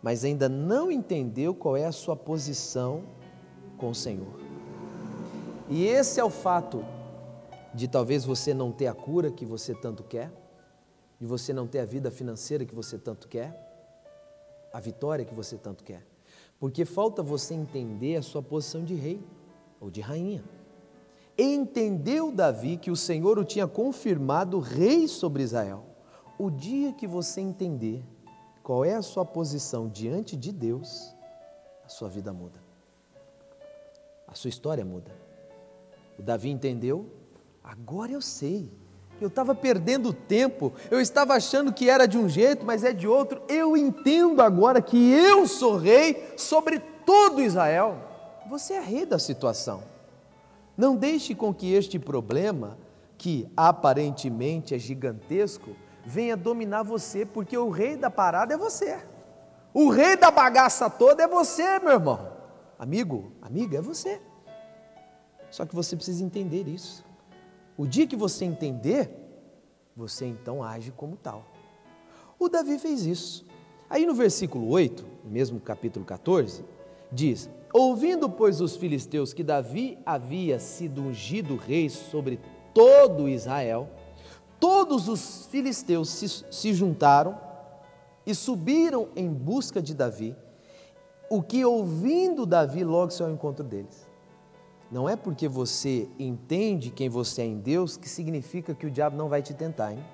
mas 0.00 0.24
ainda 0.24 0.48
não 0.48 0.92
entendeu 0.92 1.56
qual 1.56 1.76
é 1.76 1.86
a 1.86 1.92
sua 1.92 2.14
posição 2.14 3.02
com 3.76 3.90
o 3.90 3.94
Senhor. 3.96 4.38
E 5.68 5.84
esse 5.84 6.20
é 6.20 6.24
o 6.24 6.30
fato 6.30 6.84
de 7.74 7.88
talvez 7.88 8.24
você 8.24 8.54
não 8.54 8.70
ter 8.70 8.86
a 8.86 8.94
cura 8.94 9.32
que 9.32 9.44
você 9.44 9.74
tanto 9.74 10.04
quer, 10.04 10.43
de 11.24 11.26
você 11.26 11.54
não 11.54 11.66
ter 11.66 11.78
a 11.78 11.86
vida 11.86 12.10
financeira 12.10 12.66
que 12.66 12.74
você 12.74 12.98
tanto 12.98 13.28
quer, 13.28 13.58
a 14.70 14.78
vitória 14.78 15.24
que 15.24 15.32
você 15.32 15.56
tanto 15.56 15.82
quer. 15.82 16.06
Porque 16.60 16.84
falta 16.84 17.22
você 17.22 17.54
entender 17.54 18.16
a 18.16 18.22
sua 18.22 18.42
posição 18.42 18.84
de 18.84 18.94
rei 18.94 19.24
ou 19.80 19.90
de 19.90 20.02
rainha. 20.02 20.44
Entendeu 21.38 22.30
Davi 22.30 22.76
que 22.76 22.90
o 22.90 22.96
Senhor 22.96 23.38
o 23.38 23.44
tinha 23.44 23.66
confirmado 23.66 24.60
rei 24.60 25.08
sobre 25.08 25.42
Israel. 25.42 25.86
O 26.38 26.50
dia 26.50 26.92
que 26.92 27.06
você 27.06 27.40
entender 27.40 28.04
qual 28.62 28.84
é 28.84 28.92
a 28.92 29.00
sua 29.00 29.24
posição 29.24 29.88
diante 29.88 30.36
de 30.36 30.52
Deus, 30.52 31.16
a 31.86 31.88
sua 31.88 32.10
vida 32.10 32.34
muda. 32.34 32.62
A 34.28 34.34
sua 34.34 34.50
história 34.50 34.84
muda. 34.84 35.10
O 36.18 36.22
Davi 36.22 36.50
entendeu, 36.50 37.08
agora 37.62 38.12
eu 38.12 38.20
sei. 38.20 38.83
Eu 39.20 39.28
estava 39.28 39.54
perdendo 39.54 40.12
tempo, 40.12 40.72
eu 40.90 41.00
estava 41.00 41.34
achando 41.34 41.72
que 41.72 41.88
era 41.88 42.06
de 42.06 42.18
um 42.18 42.28
jeito, 42.28 42.64
mas 42.64 42.84
é 42.84 42.92
de 42.92 43.06
outro. 43.06 43.40
Eu 43.48 43.76
entendo 43.76 44.42
agora 44.42 44.82
que 44.82 45.12
eu 45.12 45.46
sou 45.46 45.76
rei 45.76 46.34
sobre 46.36 46.78
todo 46.78 47.40
Israel. 47.40 47.96
Você 48.48 48.74
é 48.74 48.80
rei 48.80 49.06
da 49.06 49.18
situação. 49.18 49.82
Não 50.76 50.96
deixe 50.96 51.34
com 51.34 51.54
que 51.54 51.72
este 51.72 51.98
problema, 51.98 52.76
que 53.16 53.48
aparentemente 53.56 54.74
é 54.74 54.78
gigantesco, 54.78 55.76
venha 56.04 56.36
dominar 56.36 56.82
você, 56.82 57.24
porque 57.24 57.56
o 57.56 57.70
rei 57.70 57.96
da 57.96 58.10
parada 58.10 58.54
é 58.54 58.56
você. 58.56 58.98
O 59.72 59.88
rei 59.88 60.16
da 60.16 60.30
bagaça 60.30 60.90
toda 60.90 61.22
é 61.22 61.28
você, 61.28 61.78
meu 61.78 61.92
irmão. 61.92 62.32
Amigo, 62.78 63.32
amiga, 63.40 63.78
é 63.78 63.80
você. 63.80 64.20
Só 65.50 65.64
que 65.64 65.74
você 65.74 65.96
precisa 65.96 66.24
entender 66.24 66.68
isso. 66.68 67.04
O 67.76 67.86
dia 67.86 68.06
que 68.06 68.16
você 68.16 68.44
entender, 68.44 69.10
você 69.96 70.26
então 70.26 70.62
age 70.62 70.92
como 70.92 71.16
tal. 71.16 71.44
O 72.38 72.48
Davi 72.48 72.78
fez 72.78 73.04
isso. 73.04 73.44
Aí 73.90 74.06
no 74.06 74.14
versículo 74.14 74.68
8, 74.68 75.04
mesmo 75.24 75.60
capítulo 75.60 76.04
14, 76.04 76.64
diz: 77.10 77.50
Ouvindo, 77.72 78.28
pois, 78.30 78.60
os 78.60 78.76
filisteus 78.76 79.32
que 79.32 79.42
Davi 79.42 79.98
havia 80.06 80.58
sido 80.58 81.02
ungido 81.02 81.56
rei 81.56 81.90
sobre 81.90 82.38
todo 82.72 83.28
Israel, 83.28 83.88
todos 84.60 85.08
os 85.08 85.46
filisteus 85.46 86.08
se, 86.08 86.28
se 86.28 86.72
juntaram 86.72 87.38
e 88.24 88.34
subiram 88.34 89.08
em 89.14 89.28
busca 89.28 89.82
de 89.82 89.94
Davi, 89.94 90.36
o 91.28 91.42
que 91.42 91.64
ouvindo 91.64 92.46
Davi 92.46 92.84
logo 92.84 93.10
se 93.10 93.22
ao 93.22 93.30
encontro 93.30 93.64
deles. 93.64 94.08
Não 94.90 95.08
é 95.08 95.16
porque 95.16 95.48
você 95.48 96.08
entende 96.18 96.90
quem 96.90 97.08
você 97.08 97.42
é 97.42 97.46
em 97.46 97.58
Deus 97.58 97.96
que 97.96 98.08
significa 98.08 98.74
que 98.74 98.86
o 98.86 98.90
diabo 98.90 99.16
não 99.16 99.28
vai 99.28 99.42
te 99.42 99.54
tentar, 99.54 99.92
hein? 99.92 100.04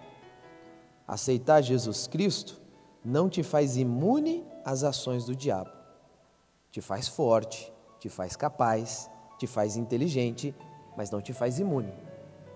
Aceitar 1.06 1.60
Jesus 1.60 2.06
Cristo 2.06 2.60
não 3.04 3.28
te 3.28 3.42
faz 3.42 3.76
imune 3.76 4.44
às 4.64 4.84
ações 4.84 5.24
do 5.24 5.34
diabo. 5.34 5.70
Te 6.70 6.80
faz 6.80 7.08
forte, 7.08 7.72
te 7.98 8.08
faz 8.08 8.36
capaz, 8.36 9.10
te 9.38 9.46
faz 9.46 9.76
inteligente, 9.76 10.54
mas 10.96 11.10
não 11.10 11.20
te 11.20 11.32
faz 11.32 11.58
imune. 11.58 11.92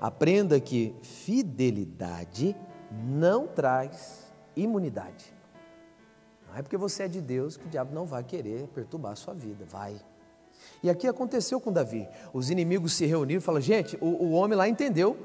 Aprenda 0.00 0.60
que 0.60 0.94
fidelidade 1.02 2.54
não 2.90 3.46
traz 3.46 4.32
imunidade. 4.54 5.34
Não 6.46 6.56
é 6.56 6.62
porque 6.62 6.76
você 6.76 7.04
é 7.04 7.08
de 7.08 7.20
Deus 7.20 7.56
que 7.56 7.66
o 7.66 7.68
diabo 7.68 7.94
não 7.94 8.06
vai 8.06 8.22
querer 8.22 8.68
perturbar 8.68 9.12
a 9.12 9.16
sua 9.16 9.34
vida, 9.34 9.64
vai. 9.64 10.00
E 10.82 10.90
aqui 10.90 11.06
aconteceu 11.06 11.60
com 11.60 11.72
Davi. 11.72 12.08
Os 12.32 12.50
inimigos 12.50 12.92
se 12.92 13.06
reuniram 13.06 13.38
e 13.38 13.42
falaram: 13.42 13.62
gente, 13.62 13.96
o, 14.00 14.06
o 14.06 14.32
homem 14.32 14.56
lá 14.56 14.68
entendeu. 14.68 15.16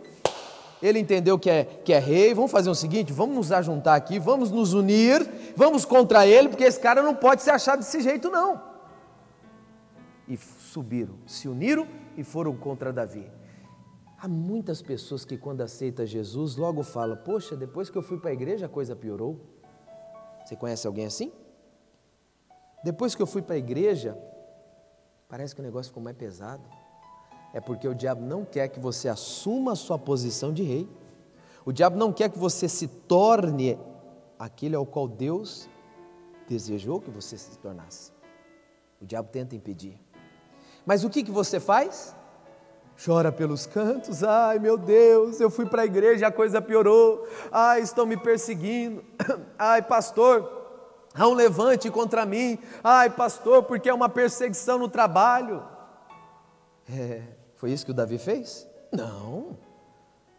Ele 0.82 1.00
entendeu 1.00 1.38
que 1.38 1.50
é, 1.50 1.66
que 1.66 1.92
é 1.92 2.00
rei. 2.00 2.34
Vamos 2.34 2.52
fazer 2.52 2.70
o 2.70 2.76
seguinte: 2.76 3.12
vamos 3.12 3.36
nos 3.36 3.52
ajuntar 3.52 3.96
aqui, 3.96 4.20
vamos 4.20 4.52
nos 4.52 4.74
unir, 4.74 5.28
vamos 5.56 5.86
contra 5.86 6.26
ele, 6.26 6.50
porque 6.50 6.64
esse 6.64 6.80
cara 6.80 7.02
não 7.02 7.16
pode 7.16 7.42
se 7.42 7.50
achar 7.50 7.76
desse 7.76 8.02
jeito, 8.02 8.30
não. 8.30 8.62
E 10.28 10.38
subiram, 10.38 11.16
se 11.26 11.48
uniram 11.48 11.88
e 12.16 12.24
foram 12.24 12.56
contra 12.56 12.94
Davi. 12.94 13.30
Há 14.22 14.28
muitas 14.28 14.82
pessoas 14.82 15.24
que, 15.24 15.38
quando 15.38 15.62
aceitam 15.62 16.06
Jesus, 16.06 16.56
logo 16.56 16.84
falam: 16.84 17.18
Poxa, 17.18 17.56
depois 17.56 17.90
que 17.90 17.98
eu 17.98 18.02
fui 18.02 18.18
para 18.18 18.30
a 18.30 18.34
igreja, 18.34 18.66
a 18.66 18.70
coisa 18.70 18.96
piorou. 18.96 19.40
Você 20.46 20.56
conhece 20.56 20.88
alguém 20.88 21.06
assim? 21.06 21.32
Depois 22.84 23.14
que 23.14 23.22
eu 23.22 23.28
fui 23.28 23.42
para 23.42 23.56
a 23.56 23.58
igreja, 23.58 24.18
Parece 25.30 25.54
que 25.54 25.62
o 25.62 25.64
negócio 25.64 25.92
ficou 25.92 26.02
mais 26.02 26.18
pesado. 26.18 26.64
É 27.54 27.62
porque 27.62 27.88
o 27.88 27.94
diabo 27.94 28.22
não 28.22 28.44
quer 28.44 28.68
que 28.68 28.80
você 28.80 29.08
assuma 29.08 29.74
a 29.74 29.76
sua 29.76 29.98
posição 29.98 30.52
de 30.52 30.64
rei. 30.64 30.90
O 31.64 31.72
diabo 31.72 31.96
não 31.98 32.12
quer 32.12 32.30
que 32.30 32.40
você 32.40 32.68
se 32.68 32.88
torne 32.88 33.78
aquele 34.40 34.76
ao 34.76 34.88
qual 34.88 35.08
Deus 35.08 35.70
desejou 36.48 37.00
que 37.00 37.12
você 37.12 37.38
se 37.38 37.56
tornasse. 37.60 38.12
O 39.00 39.06
diabo 39.06 39.30
tenta 39.32 39.56
impedir. 39.56 40.02
Mas 40.84 41.04
o 41.04 41.10
que, 41.10 41.24
que 41.24 41.32
você 41.32 41.60
faz? 41.60 42.16
Chora 43.04 43.32
pelos 43.32 43.68
cantos, 43.68 44.24
ai 44.24 44.60
meu 44.60 44.78
Deus, 44.78 45.40
eu 45.40 45.50
fui 45.50 45.66
para 45.66 45.84
a 45.84 45.86
igreja 45.86 46.28
a 46.28 46.32
coisa 46.32 46.62
piorou, 46.62 47.26
ai 47.50 47.80
estão 47.80 48.06
me 48.06 48.18
perseguindo, 48.18 49.02
ai 49.58 49.82
pastor, 49.82 50.59
Há 51.14 51.28
um 51.28 51.34
levante 51.34 51.90
contra 51.90 52.26
mim. 52.26 52.60
Ai, 52.84 53.10
pastor, 53.10 53.64
porque 53.64 53.90
é 53.90 53.94
uma 53.94 54.10
perseguição 54.10 54.78
no 54.78 54.88
trabalho. 54.88 55.64
É, 56.90 57.24
foi 57.56 57.72
isso 57.72 57.86
que 57.86 57.92
o 57.92 57.94
Davi 57.94 58.18
fez? 58.18 58.68
Não. 58.92 59.58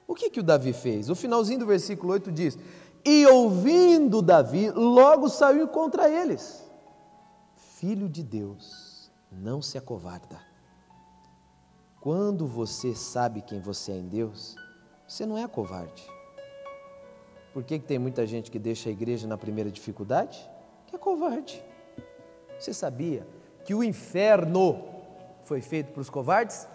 O 0.07 0.15
que, 0.15 0.31
que 0.31 0.41
o 0.41 0.43
Davi 0.43 0.73
fez? 0.73 1.09
O 1.09 1.15
finalzinho 1.15 1.61
do 1.61 1.67
versículo 1.67 2.13
8 2.13 2.33
diz: 2.33 2.59
E 3.05 3.27
ouvindo 3.27 4.23
Davi, 4.23 4.71
logo 4.71 5.29
saiu 5.29 5.69
contra 5.69 6.09
eles. 6.09 6.65
Filho 7.55 8.09
de 8.09 8.23
Deus, 8.23 9.11
não 9.31 9.63
se 9.63 9.79
acovarda. 9.79 10.41
Quando 12.01 12.47
você 12.47 12.95
sabe 12.95 13.43
quem 13.43 13.61
você 13.61 13.93
é 13.93 13.97
em 13.97 14.09
Deus, 14.09 14.57
você 15.07 15.27
não 15.27 15.37
é 15.37 15.47
covarde. 15.47 16.09
Por 17.53 17.63
que, 17.63 17.79
que 17.79 17.85
tem 17.85 17.99
muita 17.99 18.27
gente 18.27 18.51
que 18.51 18.59
deixa 18.59 18.89
a 18.89 18.93
igreja 18.93 19.27
na 19.27 19.37
primeira 19.37 19.71
dificuldade? 19.71 20.49
Que 20.91 20.97
é 20.97 20.99
covarde. 20.99 21.63
Você 22.59 22.75
sabia 22.75 23.27
que 23.65 23.75
o 23.75 23.83
inferno 23.83 24.85
foi 25.45 25.61
feito 25.61 25.93
para 25.93 26.01
os 26.01 26.11
covardes? 26.11 26.67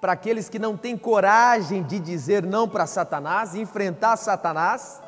Para 0.00 0.12
aqueles 0.12 0.48
que 0.48 0.58
não 0.58 0.76
têm 0.76 0.96
coragem 0.96 1.82
de 1.82 1.98
dizer 1.98 2.44
não 2.44 2.68
para 2.68 2.86
Satanás, 2.86 3.54
enfrentar 3.54 4.16
Satanás, 4.16 5.00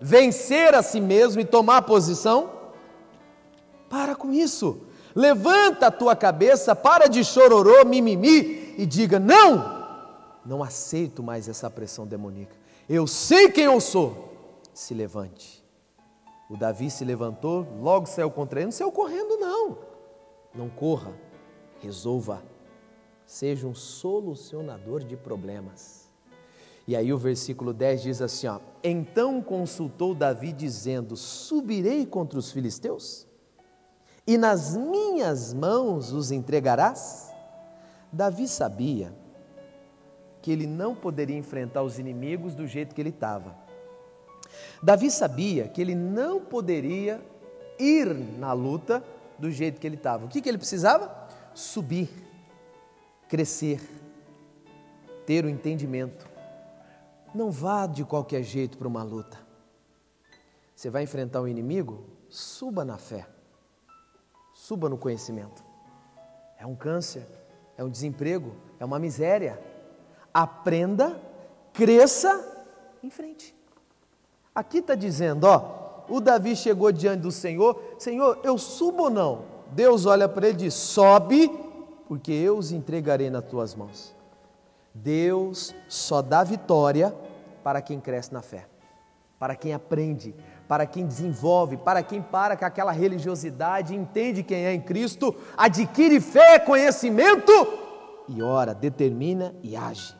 vencer 0.00 0.74
a 0.74 0.82
si 0.82 1.00
mesmo 1.00 1.40
e 1.40 1.44
tomar 1.44 1.82
posição? 1.82 2.50
Para 3.88 4.14
com 4.14 4.32
isso. 4.32 4.82
Levanta 5.14 5.86
a 5.86 5.90
tua 5.90 6.14
cabeça, 6.14 6.76
para 6.76 7.08
de 7.08 7.24
chororô, 7.24 7.84
mimimi 7.86 8.74
e 8.76 8.84
diga: 8.84 9.18
não, 9.18 9.86
não 10.44 10.62
aceito 10.62 11.22
mais 11.22 11.48
essa 11.48 11.70
pressão 11.70 12.06
demoníaca. 12.06 12.54
Eu 12.88 13.06
sei 13.06 13.50
quem 13.50 13.64
eu 13.64 13.80
sou. 13.80 14.34
Se 14.74 14.92
levante 14.92 15.65
o 16.48 16.56
Davi 16.56 16.90
se 16.90 17.04
levantou, 17.04 17.66
logo 17.80 18.06
saiu 18.06 18.30
contra 18.30 18.60
ele. 18.60 18.66
Não 18.66 18.72
saiu 18.72 18.92
correndo, 18.92 19.36
não. 19.36 19.78
Não 20.54 20.68
corra, 20.68 21.12
resolva. 21.80 22.42
Seja 23.26 23.66
um 23.66 23.74
solucionador 23.74 25.02
de 25.02 25.16
problemas. 25.16 26.08
E 26.86 26.94
aí 26.94 27.12
o 27.12 27.18
versículo 27.18 27.72
10 27.72 28.02
diz 28.02 28.22
assim: 28.22 28.46
ó, 28.46 28.60
Então 28.82 29.42
consultou 29.42 30.14
Davi, 30.14 30.52
dizendo: 30.52 31.16
Subirei 31.16 32.06
contra 32.06 32.38
os 32.38 32.52
filisteus? 32.52 33.26
E 34.24 34.38
nas 34.38 34.76
minhas 34.76 35.52
mãos 35.52 36.12
os 36.12 36.30
entregarás? 36.30 37.32
Davi 38.12 38.46
sabia 38.46 39.12
que 40.40 40.52
ele 40.52 40.66
não 40.66 40.94
poderia 40.94 41.36
enfrentar 41.36 41.82
os 41.82 41.98
inimigos 41.98 42.54
do 42.54 42.68
jeito 42.68 42.94
que 42.94 43.02
ele 43.02 43.10
estava 43.10 43.65
Davi 44.82 45.10
sabia 45.10 45.68
que 45.68 45.80
ele 45.80 45.94
não 45.94 46.40
poderia 46.40 47.20
ir 47.78 48.14
na 48.38 48.52
luta 48.52 49.02
do 49.38 49.50
jeito 49.50 49.80
que 49.80 49.86
ele 49.86 49.96
estava. 49.96 50.24
O 50.24 50.28
que, 50.28 50.40
que 50.40 50.48
ele 50.48 50.58
precisava? 50.58 51.14
Subir, 51.54 52.08
crescer, 53.28 53.80
ter 55.26 55.44
o 55.44 55.48
entendimento. 55.48 56.26
Não 57.34 57.50
vá 57.50 57.86
de 57.86 58.04
qualquer 58.04 58.42
jeito 58.42 58.78
para 58.78 58.88
uma 58.88 59.02
luta. 59.02 59.38
Você 60.74 60.90
vai 60.90 61.02
enfrentar 61.02 61.40
um 61.40 61.48
inimigo? 61.48 62.04
Suba 62.28 62.84
na 62.84 62.98
fé, 62.98 63.26
suba 64.54 64.88
no 64.88 64.98
conhecimento. 64.98 65.64
É 66.58 66.66
um 66.66 66.74
câncer, 66.74 67.26
é 67.76 67.84
um 67.84 67.90
desemprego, 67.90 68.54
é 68.78 68.84
uma 68.84 68.98
miséria. 68.98 69.60
Aprenda, 70.32 71.20
cresça 71.72 72.66
em 73.02 73.10
frente. 73.10 73.54
Aqui 74.56 74.78
está 74.78 74.94
dizendo, 74.94 75.44
ó, 75.44 76.06
o 76.08 76.18
Davi 76.18 76.56
chegou 76.56 76.90
diante 76.90 77.20
do 77.20 77.30
Senhor, 77.30 77.78
Senhor, 77.98 78.38
eu 78.42 78.56
subo 78.56 79.02
ou 79.02 79.10
não? 79.10 79.42
Deus 79.72 80.06
olha 80.06 80.26
para 80.26 80.48
ele 80.48 80.56
e 80.56 80.60
diz: 80.60 80.72
sobe, 80.72 81.50
porque 82.08 82.32
eu 82.32 82.56
os 82.56 82.72
entregarei 82.72 83.28
nas 83.28 83.44
tuas 83.44 83.74
mãos. 83.74 84.16
Deus 84.94 85.74
só 85.90 86.22
dá 86.22 86.42
vitória 86.42 87.14
para 87.62 87.82
quem 87.82 88.00
cresce 88.00 88.32
na 88.32 88.40
fé, 88.40 88.66
para 89.38 89.54
quem 89.54 89.74
aprende, 89.74 90.34
para 90.66 90.86
quem 90.86 91.06
desenvolve, 91.06 91.76
para 91.76 92.02
quem 92.02 92.22
para 92.22 92.56
com 92.56 92.64
aquela 92.64 92.92
religiosidade, 92.92 93.94
entende 93.94 94.42
quem 94.42 94.64
é 94.64 94.72
em 94.72 94.80
Cristo, 94.80 95.36
adquire 95.54 96.18
fé, 96.18 96.58
conhecimento 96.58 97.52
e 98.26 98.40
ora, 98.40 98.74
determina 98.74 99.54
e 99.62 99.76
age. 99.76 100.16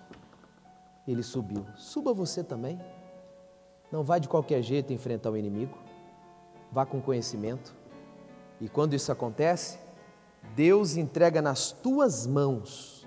Ele 1.09 1.23
subiu. 1.23 1.65
Suba 1.75 2.13
você 2.13 2.45
também. 2.45 2.79
Não 3.97 4.05
vá 4.05 4.19
de 4.19 4.29
qualquer 4.29 4.61
jeito 4.61 4.93
enfrentar 4.93 5.31
o 5.31 5.39
inimigo. 5.39 5.75
Vá 6.71 6.85
com 6.85 7.01
conhecimento. 7.01 7.75
E 8.61 8.69
quando 8.69 8.93
isso 8.93 9.11
acontece, 9.11 9.79
Deus 10.55 10.99
entrega 10.99 11.41
nas 11.41 11.73
tuas 11.73 12.27
mãos 12.27 13.07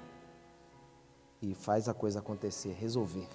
e 1.43 1.53
faz 1.53 1.87
a 1.87 1.93
coisa 1.93 2.17
acontecer, 2.17 2.73
resolver. 2.73 3.27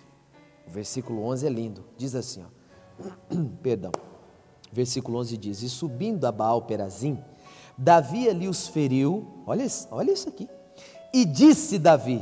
O 0.66 0.70
versículo 0.72 1.22
11 1.26 1.46
é 1.46 1.48
lindo. 1.48 1.84
Diz 1.96 2.16
assim, 2.16 2.44
ó. 2.44 3.04
Perdão. 3.62 3.92
Versículo 4.72 5.18
11 5.18 5.36
diz: 5.36 5.62
E 5.62 5.68
subindo 5.68 6.24
a 6.24 6.32
Baal 6.32 6.62
Perazim, 6.62 7.22
Davi 7.78 8.28
ali 8.28 8.48
os 8.48 8.66
feriu. 8.66 9.44
Olha, 9.46 9.64
olha 9.92 10.10
isso 10.10 10.28
aqui. 10.28 10.48
E 11.12 11.24
disse 11.24 11.78
Davi: 11.78 12.20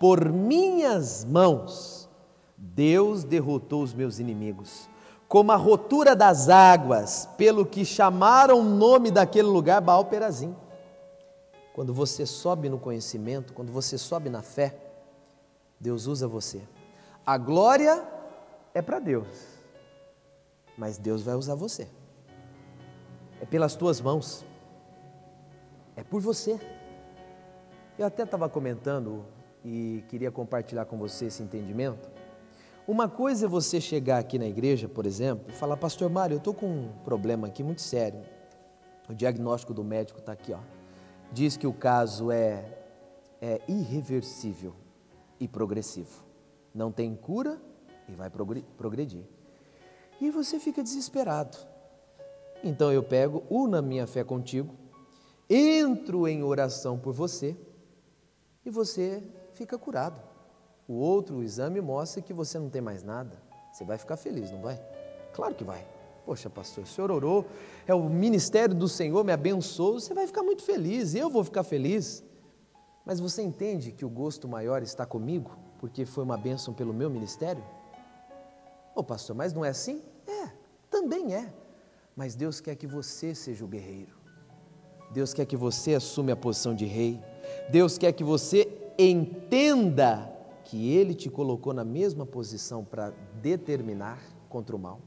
Por 0.00 0.28
minhas 0.28 1.24
mãos 1.24 2.05
Deus 2.56 3.22
derrotou 3.24 3.82
os 3.82 3.92
meus 3.92 4.18
inimigos, 4.18 4.88
como 5.28 5.52
a 5.52 5.56
rotura 5.56 6.16
das 6.16 6.48
águas, 6.48 7.28
pelo 7.36 7.66
que 7.66 7.84
chamaram 7.84 8.60
o 8.60 8.64
nome 8.64 9.10
daquele 9.10 9.48
lugar 9.48 9.80
Baal 9.80 10.04
Perazim. 10.06 10.54
Quando 11.74 11.92
você 11.92 12.24
sobe 12.24 12.68
no 12.68 12.78
conhecimento, 12.78 13.52
quando 13.52 13.70
você 13.70 13.98
sobe 13.98 14.30
na 14.30 14.40
fé, 14.40 14.74
Deus 15.78 16.06
usa 16.06 16.26
você. 16.26 16.62
A 17.24 17.36
glória 17.36 18.02
é 18.72 18.80
para 18.80 18.98
Deus, 18.98 19.26
mas 20.78 20.96
Deus 20.96 21.22
vai 21.22 21.34
usar 21.34 21.54
você. 21.54 21.88
É 23.40 23.44
pelas 23.44 23.74
tuas 23.74 24.00
mãos, 24.00 24.44
é 25.94 26.02
por 26.02 26.20
você. 26.22 26.58
Eu 27.98 28.06
até 28.06 28.22
estava 28.22 28.48
comentando 28.48 29.24
e 29.64 30.04
queria 30.08 30.30
compartilhar 30.30 30.86
com 30.86 30.96
você 30.96 31.26
esse 31.26 31.42
entendimento. 31.42 32.15
Uma 32.88 33.08
coisa 33.08 33.46
é 33.46 33.48
você 33.48 33.80
chegar 33.80 34.18
aqui 34.18 34.38
na 34.38 34.46
igreja, 34.46 34.88
por 34.88 35.06
exemplo, 35.06 35.46
e 35.48 35.52
falar, 35.52 35.76
Pastor 35.76 36.08
Mário, 36.08 36.34
eu 36.34 36.38
estou 36.38 36.54
com 36.54 36.66
um 36.66 36.88
problema 37.02 37.48
aqui 37.48 37.60
muito 37.60 37.82
sério. 37.82 38.22
O 39.08 39.14
diagnóstico 39.14 39.74
do 39.74 39.82
médico 39.82 40.20
está 40.20 40.30
aqui, 40.30 40.52
ó. 40.52 40.60
Diz 41.32 41.56
que 41.56 41.66
o 41.66 41.72
caso 41.72 42.30
é, 42.30 42.64
é 43.40 43.60
irreversível 43.66 44.72
e 45.40 45.48
progressivo. 45.48 46.24
Não 46.72 46.92
tem 46.92 47.16
cura 47.16 47.60
e 48.08 48.14
vai 48.14 48.30
progredir. 48.30 49.24
E 50.20 50.30
você 50.30 50.60
fica 50.60 50.80
desesperado. 50.80 51.58
Então 52.62 52.92
eu 52.92 53.02
pego, 53.02 53.42
uno 53.50 53.76
a 53.76 53.82
minha 53.82 54.06
fé 54.06 54.22
contigo, 54.22 54.72
entro 55.50 56.28
em 56.28 56.44
oração 56.44 56.96
por 56.96 57.12
você 57.12 57.56
e 58.64 58.70
você 58.70 59.24
fica 59.54 59.76
curado. 59.76 60.25
O 60.88 60.94
outro 60.94 61.42
exame 61.42 61.80
mostra 61.80 62.22
que 62.22 62.32
você 62.32 62.58
não 62.58 62.70
tem 62.70 62.80
mais 62.80 63.02
nada. 63.02 63.36
Você 63.72 63.84
vai 63.84 63.98
ficar 63.98 64.16
feliz, 64.16 64.50
não 64.50 64.62
vai? 64.62 64.80
Claro 65.32 65.54
que 65.54 65.64
vai. 65.64 65.86
Poxa, 66.24 66.50
pastor, 66.50 66.84
o 66.84 66.86
senhor 66.86 67.10
orou, 67.10 67.46
é 67.86 67.94
o 67.94 68.08
ministério 68.08 68.74
do 68.74 68.88
Senhor 68.88 69.22
me 69.24 69.32
abençoou, 69.32 70.00
você 70.00 70.12
vai 70.12 70.26
ficar 70.26 70.42
muito 70.42 70.62
feliz, 70.62 71.14
eu 71.14 71.30
vou 71.30 71.44
ficar 71.44 71.62
feliz. 71.62 72.24
Mas 73.04 73.20
você 73.20 73.42
entende 73.42 73.92
que 73.92 74.04
o 74.04 74.08
gosto 74.08 74.48
maior 74.48 74.82
está 74.82 75.06
comigo, 75.06 75.56
porque 75.78 76.04
foi 76.04 76.24
uma 76.24 76.36
bênção 76.36 76.74
pelo 76.74 76.92
meu 76.92 77.08
ministério? 77.08 77.62
Ô 78.92 79.04
pastor, 79.04 79.36
mas 79.36 79.52
não 79.52 79.64
é 79.64 79.68
assim? 79.68 80.02
É, 80.26 80.50
também 80.90 81.32
é. 81.32 81.52
Mas 82.16 82.34
Deus 82.34 82.60
quer 82.60 82.74
que 82.74 82.88
você 82.88 83.32
seja 83.32 83.64
o 83.64 83.68
guerreiro. 83.68 84.16
Deus 85.12 85.32
quer 85.32 85.46
que 85.46 85.56
você 85.56 85.94
assuma 85.94 86.32
a 86.32 86.36
posição 86.36 86.74
de 86.74 86.86
rei. 86.86 87.20
Deus 87.70 87.98
quer 87.98 88.10
que 88.10 88.24
você 88.24 88.66
entenda 88.98 90.35
que 90.66 90.92
Ele 90.92 91.14
te 91.14 91.30
colocou 91.30 91.72
na 91.72 91.84
mesma 91.84 92.26
posição 92.26 92.84
para 92.84 93.12
determinar 93.40 94.20
contra 94.48 94.74
o 94.74 94.78
mal. 94.78 95.00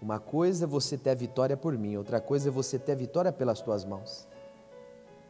Uma 0.00 0.18
coisa 0.18 0.64
é 0.64 0.66
você 0.66 0.96
ter 0.96 1.10
a 1.10 1.14
vitória 1.14 1.56
por 1.56 1.76
mim, 1.76 1.96
outra 1.96 2.20
coisa 2.20 2.48
é 2.48 2.52
você 2.52 2.78
ter 2.78 2.92
a 2.92 2.96
vitória 2.96 3.32
pelas 3.32 3.60
tuas 3.60 3.84
mãos. 3.84 4.28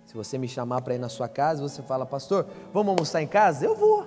Se 0.06 0.14
você 0.14 0.38
me 0.38 0.48
chamar 0.48 0.80
para 0.80 0.94
ir 0.94 0.98
na 0.98 1.08
sua 1.08 1.28
casa, 1.28 1.62
você 1.62 1.82
fala, 1.82 2.06
pastor, 2.06 2.46
vamos 2.72 2.90
almoçar 2.90 3.22
em 3.22 3.26
casa? 3.26 3.64
Eu 3.64 3.76
vou. 3.76 3.97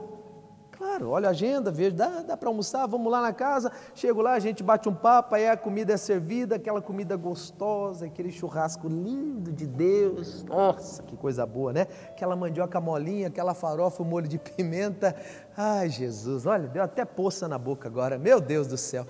Claro, 1.02 1.10
olha 1.10 1.30
a 1.30 1.32
agenda, 1.32 1.72
vejo, 1.72 1.96
dá, 1.96 2.22
dá 2.22 2.38
para 2.38 2.48
almoçar, 2.48 2.86
vamos 2.86 3.12
lá 3.12 3.22
na 3.22 3.34
casa. 3.34 3.72
Chego 3.96 4.22
lá, 4.22 4.34
a 4.34 4.40
gente 4.40 4.62
bate 4.62 4.88
um 4.88 4.94
papo, 4.94 5.34
aí 5.34 5.48
a 5.48 5.58
comida 5.58 5.94
é 5.94 5.98
servida, 5.98 6.58
aquela 6.58 6.80
comida 6.80 7.16
gostosa, 7.16 8.06
aquele 8.06 8.32
churrasco 8.32 8.88
lindo 8.88 9.52
de 9.52 9.66
Deus. 9.66 10.44
Nossa, 10.44 11.02
que 11.02 11.18
coisa 11.18 11.44
boa, 11.44 11.74
né? 11.74 11.88
Aquela 12.10 12.36
mandioca 12.36 12.80
molinha, 12.80 13.30
aquela 13.30 13.56
farofa, 13.56 14.04
o 14.04 14.06
molho 14.06 14.28
de 14.28 14.38
pimenta. 14.38 15.16
Ai, 15.58 15.90
Jesus, 15.90 16.46
olha, 16.46 16.68
deu 16.68 16.84
até 16.84 17.04
poça 17.04 17.48
na 17.48 17.58
boca 17.58 17.88
agora, 17.88 18.20
meu 18.20 18.40
Deus 18.40 18.68
do 18.68 18.78
céu. 18.78 19.08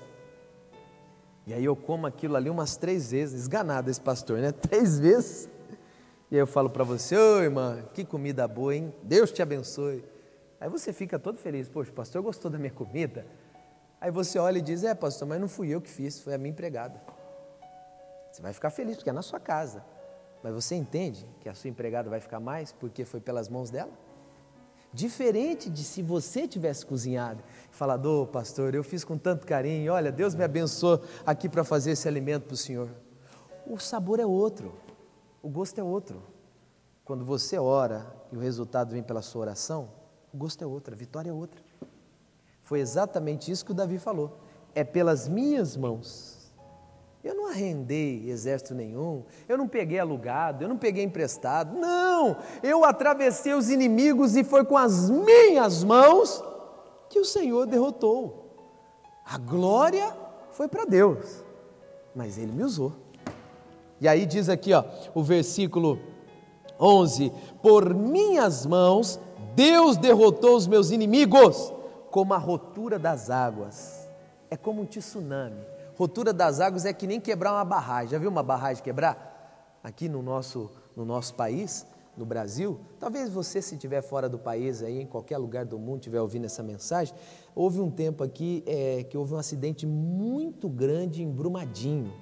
E 1.46 1.54
aí 1.54 1.66
eu 1.66 1.76
como 1.76 2.08
aquilo 2.08 2.38
ali 2.38 2.50
umas 2.50 2.78
três 2.78 3.12
vezes, 3.12 3.42
esganado 3.42 3.90
esse 3.90 4.00
pastor, 4.00 4.38
né? 4.38 4.54
Três 4.70 4.98
vezes. 4.98 5.50
E 6.30 6.36
aí 6.36 6.42
eu 6.42 6.48
falo 6.48 6.70
para 6.70 6.86
você, 6.86 7.18
ô 7.18 7.42
irmã, 7.42 7.84
que 7.94 8.06
comida 8.06 8.48
boa, 8.48 8.74
hein? 8.74 8.94
Deus 9.04 9.30
te 9.32 9.42
abençoe. 9.42 10.11
Aí 10.62 10.69
você 10.69 10.93
fica 10.93 11.17
todo 11.17 11.39
feliz, 11.39 11.67
poxa, 11.67 11.91
pastor 11.91 12.21
gostou 12.21 12.52
da 12.52 12.60
minha 12.60 12.71
comida. 12.71 13.26
Aí 14.00 14.12
você 14.12 14.38
olha 14.38 14.60
e 14.60 14.62
diz, 14.62 14.84
é 14.84 14.93
pastor, 14.93 15.28
mas 15.28 15.41
não 15.41 15.50
fui 15.50 15.69
eu 15.69 15.82
que 15.82 15.89
fiz, 15.89 16.19
foi 16.19 16.36
a 16.36 16.38
minha 16.38 16.52
empregada. 16.52 17.02
Você 18.32 18.43
vai 18.43 18.54
ficar 18.54 18.69
feliz 18.69 18.95
porque 18.95 19.10
é 19.10 19.13
na 19.13 19.24
sua 19.24 19.39
casa. 19.39 19.84
Mas 20.43 20.54
você 20.54 20.76
entende 20.76 21.28
que 21.39 21.50
a 21.50 21.56
sua 21.56 21.67
empregada 21.67 22.12
vai 22.12 22.19
ficar 22.19 22.39
mais 22.39 22.71
porque 22.71 23.04
foi 23.04 23.19
pelas 23.19 23.50
mãos 23.50 23.71
dela? 23.71 23.91
Diferente 24.93 25.67
de 25.67 25.84
se 25.84 26.04
você 26.04 26.47
tivesse 26.47 26.86
cozinhado 26.86 27.43
e 27.71 27.76
falado, 27.76 28.06
oh, 28.06 28.28
pastor, 28.28 28.76
eu 28.76 28.84
fiz 28.84 29.04
com 29.04 29.17
tanto 29.17 29.47
carinho, 29.47 29.91
olha, 29.91 30.12
Deus 30.12 30.36
me 30.36 30.43
abençoou 30.43 31.02
aqui 31.26 31.50
para 31.50 31.63
fazer 31.63 31.91
esse 31.91 32.08
alimento 32.08 32.43
para 32.43 32.54
o 32.54 32.58
Senhor. 32.58 32.89
O 33.65 33.80
sabor 33.80 34.19
é 34.19 34.26
outro, 34.28 34.76
o 35.41 35.50
gosto 35.50 35.80
é 35.80 35.84
outro. 35.84 36.21
Quando 37.04 37.26
você 37.26 37.58
ora 37.58 38.06
e 38.32 38.38
o 38.38 38.39
resultado 38.39 38.91
vem 38.91 39.02
pela 39.02 39.24
sua 39.24 39.41
oração, 39.41 40.01
o 40.34 40.38
gosto 40.38 40.63
é 40.63 40.67
outro, 40.67 40.94
a 40.94 40.98
vitória 40.98 41.30
é 41.30 41.34
outra. 41.34 41.62
Foi 42.63 42.80
exatamente 42.80 43.52
isso 43.52 43.65
que 43.65 43.72
o 43.72 43.76
Davi 43.76 43.98
falou. 43.98 44.39
É 44.74 44.84
pelas 44.84 45.28
minhas 45.28 45.76
mãos. 45.76 46.39
Eu 47.24 47.36
não 47.36 47.48
arrendei 47.48 48.30
exército 48.30 48.74
nenhum, 48.74 49.24
eu 49.48 49.56
não 49.56 49.67
peguei 49.67 50.00
alugado, 50.00 50.63
eu 50.63 50.70
não 50.70 50.78
peguei 50.78 51.04
emprestado. 51.04 51.78
Não! 51.78 52.38
Eu 52.63 52.84
atravessei 52.84 53.54
os 53.54 53.70
inimigos 53.70 54.36
e 54.36 54.44
foi 54.44 54.65
com 54.65 54.78
as 54.78 55.10
minhas 55.10 55.84
mãos 55.84 56.44
que 57.10 57.20
o 57.20 57.26
Senhor 57.26 57.67
derrotou. 57.67 58.56
A 59.24 59.38
glória 59.38 60.15
foi 60.50 60.67
para 60.67 60.86
Deus, 60.86 61.44
mas 62.15 62.38
Ele 62.39 62.52
me 62.52 62.63
usou. 62.63 62.94
E 64.00 64.08
aí 64.08 64.26
diz 64.26 64.50
aqui, 64.50 64.74
ó, 64.74 64.84
o 65.13 65.22
versículo 65.22 66.00
11: 66.80 67.32
Por 67.62 67.94
minhas 67.94 68.65
mãos 68.65 69.20
Deus 69.56 69.98
derrotou 69.98 70.56
os 70.56 70.68
meus 70.68 70.92
inimigos 70.92 71.74
como 72.10 72.34
a 72.34 72.38
rotura 72.38 73.00
das 73.00 73.30
águas. 73.30 74.10
É 74.50 74.58
como 74.58 74.82
um 74.82 74.86
tsunami. 74.86 75.62
Rotura 75.96 76.34
das 76.34 76.60
águas 76.60 76.86
é 76.86 76.94
que 76.94 77.08
nem 77.08 77.20
quebrar 77.20 77.54
uma 77.54 77.66
barragem. 77.66 78.10
Já 78.10 78.18
viu 78.18 78.30
uma 78.30 78.44
barragem 78.44 78.84
quebrar? 78.84 79.80
Aqui 79.84 80.10
no 80.10 80.22
nosso, 80.22 80.70
no 80.96 81.06
nosso 81.06 81.34
país, 81.34 81.86
no 82.16 82.26
Brasil, 82.26 82.80
talvez 83.00 83.30
você, 83.30 83.62
se 83.62 83.76
estiver 83.76 84.02
fora 84.02 84.28
do 84.28 84.38
país, 84.38 84.84
aí, 84.84 85.02
em 85.02 85.06
qualquer 85.06 85.38
lugar 85.38 85.66
do 85.66 85.80
mundo, 85.80 86.00
estiver 86.00 86.20
ouvindo 86.22 86.46
essa 86.46 86.62
mensagem, 86.62 87.16
houve 87.56 87.80
um 87.80 87.90
tempo 87.90 88.24
aqui 88.24 88.64
é, 88.68 89.04
que 89.04 89.18
houve 89.18 89.34
um 89.34 89.38
acidente 89.38 89.88
muito 89.88 90.68
grande 90.70 91.24
em 91.24 91.32
Brumadinho. 91.32 92.14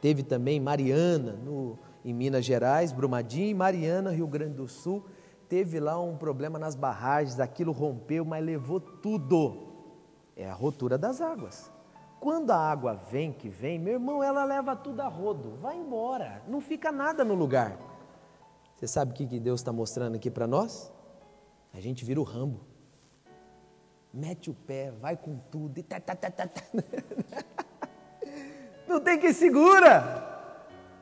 Teve 0.00 0.22
também 0.22 0.60
Mariana, 0.60 1.32
no, 1.32 1.78
em 2.04 2.12
Minas 2.12 2.44
Gerais, 2.44 2.92
Brumadinho, 2.92 3.50
e 3.50 3.54
Mariana, 3.54 4.10
Rio 4.10 4.26
Grande 4.26 4.54
do 4.54 4.68
Sul 4.68 5.04
teve 5.48 5.80
lá 5.80 6.00
um 6.00 6.16
problema 6.16 6.58
nas 6.58 6.74
barragens, 6.74 7.40
aquilo 7.40 7.72
rompeu, 7.72 8.24
mas 8.24 8.44
levou 8.44 8.80
tudo. 8.80 9.66
É 10.36 10.48
a 10.48 10.54
rotura 10.54 10.98
das 10.98 11.20
águas. 11.20 11.70
Quando 12.20 12.50
a 12.50 12.56
água 12.56 12.94
vem, 12.94 13.32
que 13.32 13.48
vem, 13.48 13.78
meu 13.78 13.94
irmão, 13.94 14.22
ela 14.22 14.44
leva 14.44 14.74
tudo 14.74 15.00
a 15.00 15.08
rodo, 15.08 15.56
vai 15.60 15.76
embora, 15.76 16.42
não 16.48 16.60
fica 16.60 16.90
nada 16.90 17.24
no 17.24 17.34
lugar. 17.34 17.76
Você 18.74 18.86
sabe 18.86 19.12
o 19.12 19.14
que 19.14 19.38
Deus 19.38 19.60
está 19.60 19.72
mostrando 19.72 20.16
aqui 20.16 20.30
para 20.30 20.46
nós? 20.46 20.92
A 21.72 21.80
gente 21.80 22.04
vira 22.04 22.20
o 22.20 22.24
rambo. 22.24 22.60
Mete 24.12 24.50
o 24.50 24.54
pé, 24.54 24.90
vai 24.90 25.16
com 25.16 25.38
tudo 25.50 25.78
e 25.78 25.82
tá, 25.82 26.00
tá, 26.00 26.14
tá, 26.14 26.30
tá, 26.30 26.46
tá. 26.46 26.62
Não 28.88 29.00
tem 29.00 29.18
quem 29.18 29.32
segura. 29.32 30.24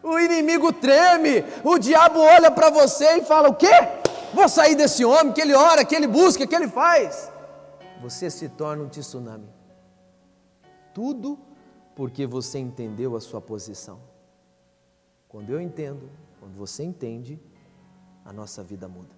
O 0.03 0.19
inimigo 0.19 0.73
treme, 0.73 1.45
o 1.63 1.79
diabo 1.79 2.21
olha 2.21 2.51
para 2.51 2.71
você 2.71 3.19
e 3.19 3.25
fala: 3.25 3.49
O 3.49 3.55
quê? 3.55 4.04
Vou 4.35 4.49
sair 4.49 4.75
desse 4.75 5.05
homem 5.05 5.33
que 5.33 5.41
ele 5.41 5.55
ora, 5.55 5.85
que 5.85 5.95
ele 5.95 6.07
busca, 6.07 6.47
que 6.47 6.55
ele 6.55 6.69
faz. 6.69 7.31
Você 8.03 8.29
se 8.29 8.49
torna 8.49 8.83
um 8.83 8.89
tsunami. 8.89 9.49
Tudo 10.93 11.39
porque 11.95 12.27
você 12.27 12.59
entendeu 12.59 13.15
a 13.17 13.21
sua 13.21 13.41
posição. 13.41 14.01
Quando 15.29 15.51
eu 15.51 15.61
entendo, 15.61 16.11
quando 16.41 16.55
você 16.57 16.83
entende, 16.83 17.41
a 18.25 18.33
nossa 18.33 18.63
vida 18.63 18.89
muda. 18.89 19.15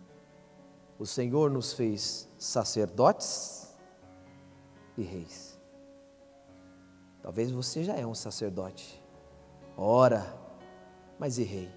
O 0.99 1.07
Senhor 1.07 1.51
nos 1.51 1.73
fez 1.73 2.29
sacerdotes 2.39 3.75
e 4.97 5.03
reis. 5.03 5.59
Talvez 7.23 7.51
você 7.51 7.83
já 7.83 7.95
é 7.95 8.07
um 8.07 8.15
sacerdote, 8.15 9.03
ora, 9.77 10.25
mas 11.19 11.39
e 11.39 11.43
rei? 11.43 11.71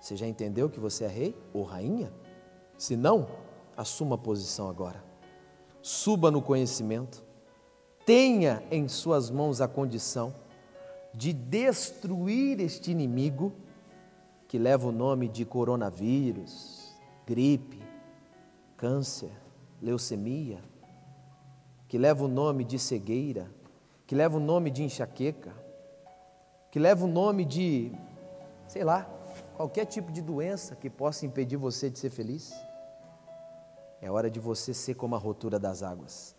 Você 0.00 0.16
já 0.16 0.26
entendeu 0.26 0.68
que 0.68 0.80
você 0.80 1.04
é 1.04 1.08
rei 1.08 1.36
ou 1.54 1.62
rainha? 1.62 2.12
Se 2.80 2.96
não, 2.96 3.26
assuma 3.76 4.14
a 4.14 4.18
posição 4.18 4.70
agora. 4.70 5.04
Suba 5.82 6.30
no 6.30 6.40
conhecimento. 6.40 7.22
Tenha 8.06 8.62
em 8.70 8.88
suas 8.88 9.30
mãos 9.30 9.60
a 9.60 9.68
condição 9.68 10.32
de 11.12 11.30
destruir 11.34 12.58
este 12.58 12.90
inimigo 12.90 13.52
que 14.48 14.58
leva 14.58 14.88
o 14.88 14.92
nome 14.92 15.28
de 15.28 15.44
coronavírus, 15.44 16.94
gripe, 17.26 17.82
câncer, 18.78 19.30
leucemia, 19.82 20.64
que 21.86 21.98
leva 21.98 22.24
o 22.24 22.28
nome 22.28 22.64
de 22.64 22.78
cegueira, 22.78 23.50
que 24.06 24.14
leva 24.14 24.38
o 24.38 24.40
nome 24.40 24.70
de 24.70 24.84
enxaqueca, 24.84 25.52
que 26.70 26.78
leva 26.78 27.04
o 27.04 27.08
nome 27.08 27.44
de, 27.44 27.92
sei 28.66 28.84
lá, 28.84 29.06
qualquer 29.54 29.84
tipo 29.84 30.10
de 30.10 30.22
doença 30.22 30.74
que 30.74 30.88
possa 30.88 31.26
impedir 31.26 31.58
você 31.58 31.90
de 31.90 31.98
ser 31.98 32.08
feliz. 32.08 32.69
É 34.00 34.10
hora 34.10 34.30
de 34.30 34.40
você 34.40 34.72
ser 34.72 34.94
como 34.94 35.14
a 35.14 35.18
rotura 35.18 35.58
das 35.58 35.82
águas. 35.82 36.34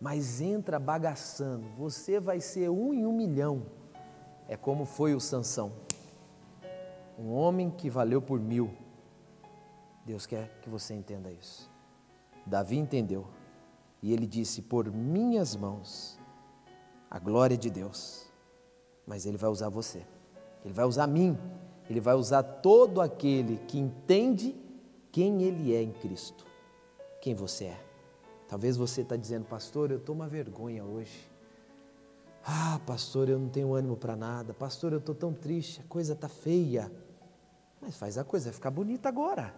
Mas 0.00 0.40
entra 0.40 0.78
bagaçando, 0.78 1.66
você 1.76 2.20
vai 2.20 2.40
ser 2.40 2.68
um 2.70 2.92
em 2.92 3.06
um 3.06 3.12
milhão. 3.12 3.62
É 4.48 4.56
como 4.56 4.84
foi 4.84 5.14
o 5.14 5.20
Sansão 5.20 5.72
um 7.18 7.32
homem 7.32 7.70
que 7.70 7.88
valeu 7.88 8.20
por 8.20 8.40
mil. 8.40 8.70
Deus 10.04 10.26
quer 10.26 10.50
que 10.62 10.68
você 10.68 10.94
entenda 10.94 11.30
isso. 11.30 11.70
Davi 12.44 12.76
entendeu 12.76 13.26
e 14.02 14.12
ele 14.12 14.26
disse: 14.26 14.62
Por 14.62 14.90
minhas 14.92 15.56
mãos, 15.56 16.18
a 17.10 17.18
glória 17.18 17.56
de 17.56 17.70
Deus. 17.70 18.26
Mas 19.06 19.24
ele 19.24 19.36
vai 19.36 19.48
usar 19.48 19.68
você, 19.68 20.04
ele 20.64 20.74
vai 20.74 20.84
usar 20.84 21.06
mim, 21.06 21.38
ele 21.88 22.00
vai 22.00 22.14
usar 22.14 22.42
todo 22.42 23.00
aquele 23.00 23.58
que 23.68 23.78
entende 23.78 24.56
quem 25.12 25.42
ele 25.42 25.74
é 25.74 25.80
em 25.80 25.92
Cristo, 25.92 26.44
quem 27.26 27.34
você 27.34 27.64
é. 27.64 27.80
Talvez 28.46 28.76
você 28.76 29.00
está 29.00 29.16
dizendo, 29.16 29.46
pastor, 29.46 29.90
eu 29.90 29.96
estou 29.96 30.14
uma 30.14 30.28
vergonha 30.28 30.84
hoje. 30.84 31.28
Ah, 32.44 32.78
pastor, 32.86 33.28
eu 33.28 33.36
não 33.36 33.48
tenho 33.48 33.74
ânimo 33.74 33.96
para 33.96 34.14
nada. 34.14 34.54
Pastor, 34.54 34.92
eu 34.92 35.00
estou 35.00 35.12
tão 35.12 35.32
triste, 35.32 35.80
a 35.84 35.88
coisa 35.88 36.12
está 36.12 36.28
feia. 36.28 36.88
Mas 37.82 37.96
faz 37.96 38.16
a 38.16 38.22
coisa 38.22 38.52
ficar 38.52 38.70
bonita 38.70 39.08
agora. 39.08 39.52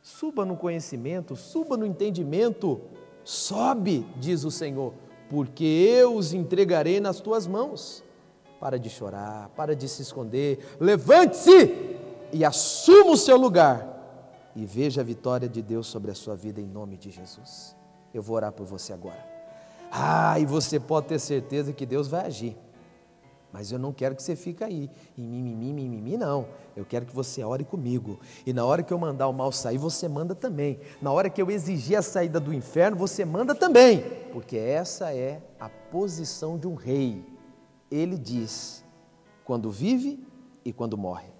Suba 0.00 0.46
no 0.46 0.56
conhecimento, 0.56 1.36
suba 1.36 1.76
no 1.76 1.84
entendimento, 1.84 2.80
sobe, 3.22 4.06
diz 4.16 4.44
o 4.44 4.50
Senhor, 4.50 4.94
porque 5.28 5.64
eu 5.64 6.16
os 6.16 6.32
entregarei 6.32 6.98
nas 6.98 7.20
tuas 7.20 7.46
mãos. 7.46 8.02
Para 8.58 8.78
de 8.78 8.88
chorar, 8.88 9.50
para 9.50 9.76
de 9.76 9.86
se 9.86 10.00
esconder, 10.00 10.76
levante-se 10.80 11.98
e 12.32 12.42
assuma 12.42 13.10
o 13.10 13.18
seu 13.18 13.36
lugar 13.36 13.99
e 14.54 14.66
veja 14.66 15.00
a 15.00 15.04
vitória 15.04 15.48
de 15.48 15.62
Deus 15.62 15.86
sobre 15.86 16.10
a 16.10 16.14
sua 16.14 16.34
vida 16.34 16.60
em 16.60 16.66
nome 16.66 16.96
de 16.96 17.10
Jesus. 17.10 17.76
Eu 18.12 18.22
vou 18.22 18.36
orar 18.36 18.52
por 18.52 18.66
você 18.66 18.92
agora. 18.92 19.24
Ah, 19.90 20.38
e 20.38 20.46
você 20.46 20.78
pode 20.78 21.08
ter 21.08 21.18
certeza 21.18 21.72
que 21.72 21.86
Deus 21.86 22.08
vai 22.08 22.26
agir. 22.26 22.56
Mas 23.52 23.72
eu 23.72 23.78
não 23.78 23.92
quero 23.92 24.14
que 24.14 24.22
você 24.22 24.36
fique 24.36 24.62
aí, 24.62 24.88
em 25.18 25.26
mimimi, 25.26 25.72
mimimi, 25.72 26.16
não. 26.16 26.46
Eu 26.76 26.84
quero 26.84 27.04
que 27.04 27.14
você 27.14 27.42
ore 27.42 27.64
comigo. 27.64 28.20
E 28.46 28.52
na 28.52 28.64
hora 28.64 28.82
que 28.82 28.92
eu 28.92 28.98
mandar 28.98 29.26
o 29.26 29.32
mal 29.32 29.50
sair, 29.50 29.78
você 29.78 30.06
manda 30.06 30.36
também. 30.36 30.78
Na 31.02 31.10
hora 31.10 31.28
que 31.28 31.42
eu 31.42 31.50
exigir 31.50 31.98
a 31.98 32.02
saída 32.02 32.38
do 32.38 32.54
inferno, 32.54 32.96
você 32.96 33.24
manda 33.24 33.52
também. 33.52 34.04
Porque 34.32 34.56
essa 34.56 35.12
é 35.12 35.42
a 35.58 35.68
posição 35.68 36.56
de 36.56 36.68
um 36.68 36.74
rei. 36.74 37.24
Ele 37.90 38.16
diz 38.16 38.84
quando 39.44 39.68
vive 39.68 40.24
e 40.64 40.72
quando 40.72 40.96
morre. 40.96 41.39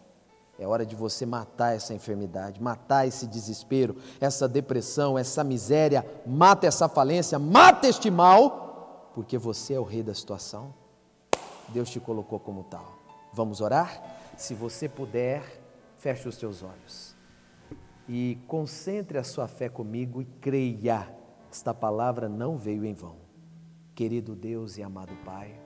É 0.61 0.66
hora 0.66 0.85
de 0.85 0.94
você 0.94 1.25
matar 1.25 1.75
essa 1.75 1.94
enfermidade, 1.94 2.62
matar 2.62 3.09
esse 3.09 3.27
desespero, 3.27 3.96
essa 4.20 4.46
depressão, 4.46 5.18
essa 5.18 5.42
miséria. 5.42 6.05
Mata 6.27 6.66
essa 6.66 6.87
falência, 6.87 7.38
mata 7.38 7.88
este 7.88 8.11
mal, 8.11 9.11
porque 9.14 9.38
você 9.38 9.73
é 9.73 9.81
o 9.81 9.85
rei 9.85 10.03
da 10.03 10.14
situação. 10.14 10.75
Deus 11.70 11.88
te 11.88 11.99
colocou 11.99 12.38
como 12.38 12.64
tal. 12.64 12.99
Vamos 13.33 13.62
orar? 13.62 14.03
Se 14.37 14.53
você 14.53 14.87
puder, 14.87 15.42
feche 15.96 16.29
os 16.29 16.35
seus 16.35 16.62
olhos 16.62 17.16
e 18.07 18.38
concentre 18.46 19.16
a 19.16 19.25
sua 19.25 19.49
fé 19.49 19.70
comigo 19.70 20.20
e 20.20 20.27
creia. 20.27 21.09
Esta 21.51 21.73
palavra 21.73 22.29
não 22.29 22.59
veio 22.59 22.85
em 22.85 22.92
vão. 22.92 23.16
Querido 23.94 24.37
Deus 24.37 24.77
e 24.77 24.83
amado 24.83 25.16
Pai, 25.25 25.59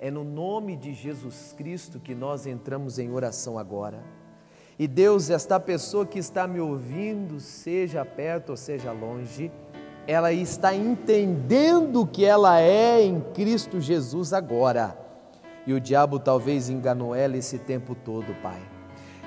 é 0.00 0.10
no 0.10 0.24
nome 0.24 0.76
de 0.76 0.94
Jesus 0.94 1.54
Cristo 1.56 2.00
que 2.00 2.14
nós 2.14 2.46
entramos 2.46 2.98
em 2.98 3.12
oração 3.12 3.58
agora. 3.58 4.02
E 4.78 4.88
Deus, 4.88 5.28
esta 5.28 5.60
pessoa 5.60 6.06
que 6.06 6.18
está 6.18 6.46
me 6.46 6.58
ouvindo, 6.58 7.38
seja 7.38 8.02
perto 8.02 8.50
ou 8.50 8.56
seja 8.56 8.92
longe, 8.92 9.52
ela 10.06 10.32
está 10.32 10.74
entendendo 10.74 12.06
que 12.06 12.24
ela 12.24 12.58
é 12.58 13.02
em 13.02 13.20
Cristo 13.34 13.78
Jesus 13.78 14.32
agora 14.32 14.98
e 15.66 15.74
o 15.74 15.80
diabo 15.80 16.18
talvez 16.18 16.70
enganou 16.70 17.14
ela 17.14 17.36
esse 17.36 17.58
tempo 17.58 17.94
todo, 17.94 18.34
Pai. 18.42 18.60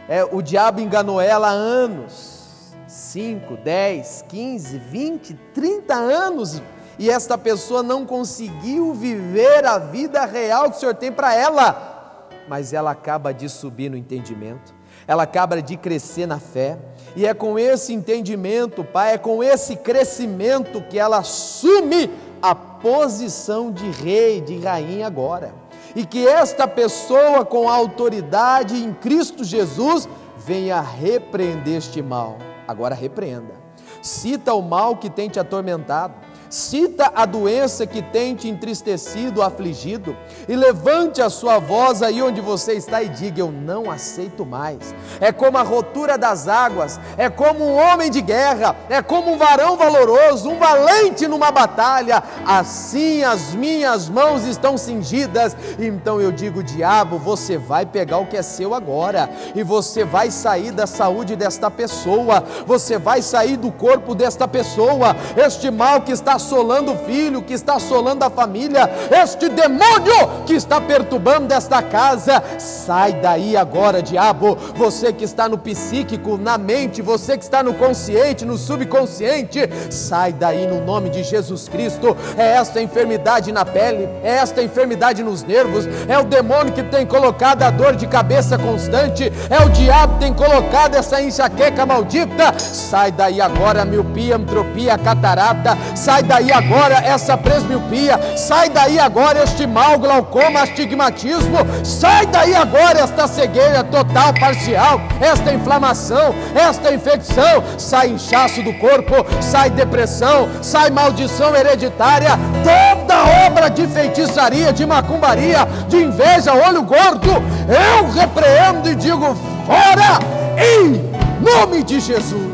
É, 0.10 0.24
o 0.24 0.42
diabo 0.42 0.82
enganou 0.82 1.22
ela 1.22 1.50
há 1.50 1.52
anos 1.52 2.74
5, 2.88 3.58
10, 3.58 4.26
15, 4.28 4.78
20, 4.80 5.34
30 5.54 5.94
anos 5.94 6.62
e 6.98 7.10
esta 7.10 7.38
pessoa 7.38 7.82
não 7.82 8.06
conseguiu 8.06 8.94
viver 8.94 9.66
a 9.66 9.78
vida 9.78 10.26
real 10.26 10.70
que 10.70 10.78
o 10.78 10.80
Senhor 10.80 10.96
tem 10.96 11.12
para 11.12 11.34
ela, 11.34 12.30
mas 12.48 12.74
ela 12.74 12.92
acaba 12.92 13.34
de 13.34 13.50
subir 13.50 13.90
no 13.90 13.98
entendimento, 13.98 14.74
ela 15.08 15.24
acaba 15.24 15.62
de 15.62 15.76
crescer 15.76 16.26
na 16.26 16.40
fé, 16.40 16.78
e 17.16 17.26
é 17.26 17.34
com 17.34 17.58
esse 17.58 17.94
entendimento, 17.94 18.84
Pai, 18.84 19.14
é 19.14 19.18
com 19.18 19.44
esse 19.44 19.76
crescimento 19.76 20.82
que 20.90 20.98
ela 20.98 21.18
assume 21.18 22.10
a 22.42 22.54
posição 22.54 23.72
de 23.72 23.90
rei, 23.90 24.42
de 24.42 24.60
rainha 24.60 25.08
agora 25.08 25.64
e 25.96 26.06
que 26.06 26.28
esta 26.28 26.68
pessoa 26.68 27.46
com 27.46 27.70
autoridade 27.70 28.76
em 28.76 28.94
Cristo 28.94 29.44
Jesus 29.44 30.08
venha 30.38 30.82
repreender 30.82 31.78
este 31.78 32.02
mal. 32.02 32.38
Agora 32.68 32.96
repreenda. 32.96 33.54
Cita 34.02 34.54
o 34.54 34.62
mal 34.62 34.98
que 34.98 35.10
tem 35.10 35.30
te 35.30 35.40
atormentado 35.40 36.14
Cita 36.54 37.12
a 37.16 37.26
doença 37.26 37.88
que 37.88 38.00
tem 38.00 38.36
te 38.36 38.48
entristecido, 38.48 39.42
afligido, 39.42 40.16
e 40.48 40.56
levante 40.56 41.20
a 41.20 41.28
sua 41.28 41.58
voz 41.58 42.04
aí 42.04 42.22
onde 42.22 42.42
você 42.42 42.74
está 42.74 43.02
e 43.02 43.10
diga: 43.10 43.40
Eu 43.40 43.52
não 43.52 43.90
aceito 43.90 44.46
mais. 44.46 44.94
É 45.20 45.32
como 45.32 45.58
a 45.58 45.64
rotura 45.64 46.16
das 46.16 46.48
águas, 46.48 47.00
é 47.18 47.28
como 47.28 47.66
um 47.66 47.74
homem 47.76 48.12
de 48.12 48.22
guerra, 48.22 48.76
é 48.88 49.02
como 49.02 49.34
um 49.34 49.38
varão 49.40 49.76
valoroso, 49.76 50.48
um 50.48 50.60
valente 50.60 51.28
numa 51.28 51.50
batalha. 51.50 52.22
Assim 52.46 53.24
as 53.24 53.56
minhas 53.56 54.08
mãos 54.08 54.46
estão 54.46 54.78
cingidas. 54.78 55.58
Então 55.80 56.22
eu 56.22 56.32
digo: 56.32 56.62
Diabo, 56.62 57.18
você 57.18 57.58
vai 57.58 57.84
pegar 57.84 58.20
o 58.20 58.28
que 58.28 58.38
é 58.38 58.44
seu 58.44 58.76
agora, 58.76 59.28
e 59.56 59.64
você 59.64 60.06
vai 60.06 60.30
sair 60.30 60.70
da 60.70 60.86
saúde 60.86 61.36
desta 61.36 61.72
pessoa, 61.72 62.44
você 62.68 63.00
vai 63.00 63.24
sair 63.24 63.58
do 63.58 63.72
corpo 63.72 64.14
desta 64.14 64.48
pessoa. 64.48 65.16
Este 65.36 65.72
mal 65.72 66.02
que 66.02 66.12
está 66.12 66.43
assolando 66.44 66.92
o 66.92 66.98
filho, 66.98 67.42
que 67.42 67.54
está 67.54 67.76
assolando 67.76 68.26
a 68.26 68.30
família, 68.30 68.90
este 69.10 69.48
demônio 69.48 70.44
que 70.46 70.54
está 70.54 70.82
perturbando 70.82 71.54
esta 71.54 71.82
casa, 71.82 72.44
sai 72.60 73.14
daí 73.14 73.56
agora, 73.56 74.02
diabo. 74.02 74.58
Você 74.76 75.14
que 75.14 75.24
está 75.24 75.48
no 75.48 75.58
psíquico, 75.58 76.38
na 76.38 76.58
mente, 76.58 77.02
você 77.02 77.38
que 77.38 77.44
está 77.44 77.64
no 77.64 77.74
consciente, 77.74 78.46
no 78.46 78.58
subconsciente, 78.58 79.70
sai 79.90 80.34
daí 80.34 80.68
no 80.68 80.84
nome 80.84 81.10
de 81.10 81.24
Jesus 81.24 81.70
Cristo. 81.70 82.16
É 82.38 82.58
esta 82.58 82.82
enfermidade 82.82 83.52
na 83.52 83.64
pele, 83.64 84.10
é 84.22 84.36
esta 84.36 84.62
enfermidade 84.62 85.24
nos 85.24 85.44
nervos, 85.44 85.88
é 86.08 86.20
o 86.20 86.26
demônio 86.26 86.74
que 86.74 86.84
tem 86.84 87.06
colocado 87.06 87.64
a 87.64 87.70
dor 87.70 87.96
de 87.96 88.06
cabeça 88.06 88.58
constante, 88.58 89.32
é 89.50 89.64
o 89.66 89.70
diabo 89.70 90.16
que 90.16 90.20
tem 90.20 90.34
colocado 90.34 90.96
essa 90.96 91.22
enxaqueca 91.22 91.86
maldita. 91.86 92.54
Sai 92.60 93.12
daí 93.12 93.40
agora, 93.40 93.86
miopia, 93.86 94.36
entropia, 94.36 94.98
catarata, 94.98 95.78
sai 95.96 96.22
daí 96.24 96.33
agora 96.52 96.96
essa 96.96 97.38
presbiopia, 97.38 98.38
sai 98.38 98.70
daí 98.70 99.00
agora 99.00 99.44
este 99.44 99.68
mal, 99.68 100.00
glaucoma, 100.00 100.62
astigmatismo, 100.62 101.58
sai 101.84 102.26
daí 102.28 102.56
agora 102.56 103.00
esta 103.00 103.28
cegueira 103.28 103.84
total, 103.84 104.34
parcial, 104.34 105.02
esta 105.22 105.54
inflamação, 105.54 106.34
esta 106.56 106.94
infecção, 106.94 107.64
sai 107.78 108.10
inchaço 108.10 108.62
do 108.64 108.74
corpo, 108.74 109.14
sai 109.42 109.70
depressão, 109.70 110.50
sai 110.62 110.90
maldição 110.90 111.56
hereditária, 111.56 112.32
toda 112.64 113.46
obra 113.48 113.70
de 113.70 113.86
feitiçaria, 113.88 114.72
de 114.74 114.86
macumbaria, 114.86 115.68
de 115.88 115.98
inveja, 115.98 116.54
olho 116.54 116.84
gordo, 116.84 117.32
eu 117.68 118.10
repreendo 118.12 118.90
e 118.90 118.96
digo 118.96 119.36
fora 119.66 120.20
em 120.58 121.14
nome 121.42 121.84
de 121.84 122.00
Jesus. 122.00 122.54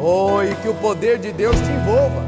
Oh, 0.00 0.38
que 0.62 0.68
o 0.68 0.74
poder 0.74 1.18
de 1.18 1.32
Deus 1.32 1.56
te 1.56 1.70
envolva, 1.70 2.24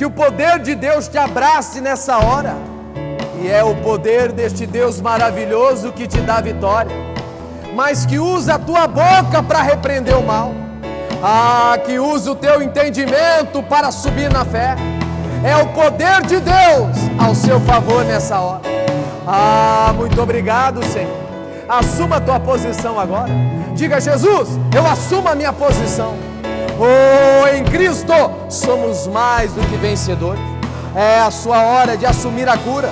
que 0.00 0.06
o 0.06 0.10
poder 0.10 0.58
de 0.60 0.74
Deus 0.74 1.08
te 1.08 1.18
abrace 1.18 1.78
nessa 1.78 2.16
hora, 2.16 2.56
e 3.38 3.50
é 3.50 3.62
o 3.62 3.76
poder 3.82 4.32
deste 4.32 4.64
Deus 4.64 4.98
maravilhoso 4.98 5.92
que 5.92 6.06
te 6.06 6.18
dá 6.22 6.40
vitória, 6.40 6.96
mas 7.74 8.06
que 8.06 8.18
usa 8.18 8.54
a 8.54 8.58
tua 8.58 8.86
boca 8.86 9.42
para 9.46 9.60
repreender 9.60 10.16
o 10.16 10.22
mal, 10.22 10.54
ah, 11.22 11.76
que 11.84 11.98
usa 11.98 12.32
o 12.32 12.34
teu 12.34 12.62
entendimento 12.62 13.62
para 13.64 13.92
subir 13.92 14.32
na 14.32 14.42
fé, 14.42 14.74
é 15.44 15.54
o 15.58 15.66
poder 15.66 16.22
de 16.22 16.40
Deus 16.40 16.96
ao 17.18 17.34
seu 17.34 17.60
favor 17.60 18.02
nessa 18.02 18.40
hora. 18.40 18.62
Ah, 19.26 19.92
muito 19.94 20.18
obrigado, 20.22 20.82
Senhor. 20.82 21.14
Assuma 21.68 22.16
a 22.16 22.20
tua 22.22 22.40
posição 22.40 22.98
agora. 22.98 23.34
Diga, 23.74 24.00
Jesus, 24.00 24.48
eu 24.74 24.86
assumo 24.86 25.28
a 25.28 25.34
minha 25.34 25.52
posição. 25.52 26.29
Oh, 26.82 27.46
em 27.54 27.62
Cristo 27.62 28.14
somos 28.48 29.06
mais 29.06 29.52
do 29.52 29.60
que 29.68 29.76
vencedores. 29.76 30.40
É 30.94 31.20
a 31.20 31.30
sua 31.30 31.62
hora 31.62 31.94
de 31.94 32.06
assumir 32.06 32.48
a 32.48 32.56
cura. 32.56 32.88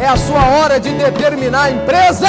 É 0.00 0.06
a 0.06 0.16
sua 0.16 0.44
hora 0.46 0.78
de 0.78 0.92
determinar 0.92 1.64
a 1.64 1.70
empresa. 1.72 2.28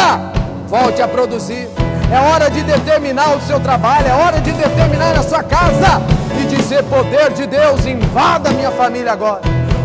Volte 0.68 1.04
a 1.04 1.08
produzir. 1.08 1.70
É 2.12 2.20
hora 2.20 2.50
de 2.50 2.64
determinar 2.64 3.36
o 3.36 3.42
seu 3.42 3.60
trabalho. 3.60 4.08
É 4.08 4.14
hora 4.14 4.42
de 4.42 4.52
determinar 4.54 5.16
a 5.16 5.22
sua 5.22 5.44
casa. 5.44 6.02
E 6.42 6.48
dizer: 6.48 6.84
poder 6.86 7.32
de 7.32 7.46
Deus, 7.46 7.86
invada 7.86 8.50
minha 8.50 8.72
família 8.72 9.12
agora. 9.12 9.42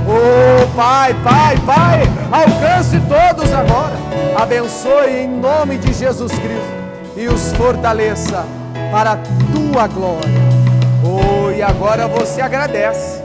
Oh, 0.08 0.66
Pai, 0.74 1.14
Pai, 1.22 1.58
Pai, 1.66 2.02
alcance 2.32 2.98
todos 3.00 3.52
agora. 3.52 3.92
Abençoe 4.34 5.24
em 5.24 5.28
nome 5.28 5.76
de 5.76 5.92
Jesus 5.92 6.32
Cristo 6.32 6.78
e 7.14 7.28
os 7.28 7.52
fortaleça 7.52 8.46
para 8.90 9.12
a 9.12 9.16
tua 9.52 9.86
glória. 9.86 10.37
E 11.58 11.62
agora 11.62 12.06
você 12.06 12.40
agradece. 12.40 13.20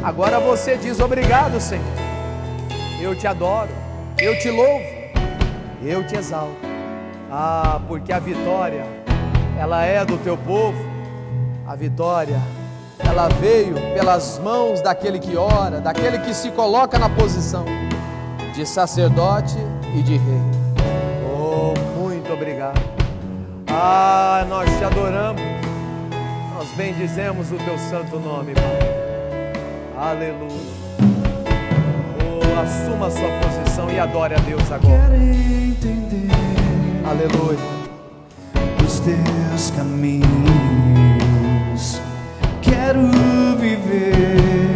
Agora 0.00 0.38
você 0.38 0.76
diz 0.76 1.00
obrigado, 1.00 1.60
Senhor. 1.60 1.84
Eu 3.00 3.16
te 3.16 3.26
adoro, 3.26 3.70
eu 4.16 4.38
te 4.38 4.48
louvo, 4.48 4.84
eu 5.82 6.06
te 6.06 6.14
exalto. 6.14 6.54
Ah, 7.28 7.80
porque 7.88 8.12
a 8.12 8.20
vitória, 8.20 8.84
ela 9.58 9.84
é 9.84 10.04
do 10.04 10.16
teu 10.18 10.36
povo. 10.36 10.78
A 11.66 11.74
vitória, 11.74 12.40
ela 13.00 13.26
veio 13.40 13.74
pelas 13.92 14.38
mãos 14.38 14.80
daquele 14.80 15.18
que 15.18 15.36
ora, 15.36 15.80
daquele 15.80 16.20
que 16.20 16.32
se 16.32 16.52
coloca 16.52 16.96
na 16.96 17.08
posição 17.08 17.64
de 18.54 18.64
sacerdote 18.64 19.58
e 19.92 20.00
de 20.00 20.16
rei. 20.16 20.42
Oh, 21.26 21.74
muito 21.98 22.32
obrigado. 22.32 22.80
Ah, 23.66 24.46
nós 24.48 24.70
te 24.78 24.84
adoramos. 24.84 25.43
Bendizemos 26.76 27.52
o 27.52 27.56
teu 27.56 27.78
santo 27.78 28.18
nome, 28.18 28.52
Pai. 28.52 28.64
Aleluia. 29.96 30.50
Oh, 32.20 32.60
assuma 32.60 33.06
a 33.06 33.10
sua 33.10 33.28
posição 33.40 33.88
e 33.90 33.98
adore 34.00 34.34
a 34.34 34.38
Deus 34.38 34.72
agora. 34.72 35.10
Quero 35.10 35.14
entender 35.14 36.30
Aleluia. 37.08 37.58
os 38.84 38.98
teus 39.00 39.70
caminhos. 39.70 40.24
Quero 42.60 43.02
viver 43.56 44.73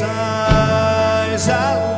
Deus 0.00 1.38
sais 1.38 1.91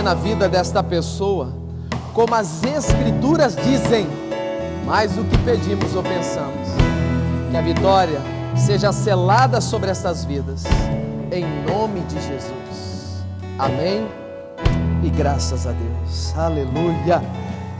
fazer 0.00 0.02
na 0.02 0.14
vida 0.14 0.48
desta 0.48 0.82
pessoa, 0.82 1.52
como 2.14 2.34
as 2.34 2.62
Escrituras 2.64 3.54
dizem, 3.56 4.06
mais 4.84 5.12
do 5.12 5.24
que 5.24 5.38
pedimos 5.38 5.94
ou 5.94 6.02
pensamos. 6.02 6.68
Que 7.50 7.56
a 7.56 7.62
vitória 7.62 8.20
seja 8.56 8.92
selada 8.92 9.60
sobre 9.60 9.90
essas 9.90 10.24
vidas, 10.24 10.64
em 11.30 11.44
nome 11.64 12.00
de 12.00 12.14
Jesus. 12.14 13.24
Amém. 13.58 14.08
E 15.02 15.10
graças 15.10 15.66
a 15.66 15.72
Deus. 15.72 16.36
Aleluia. 16.36 17.22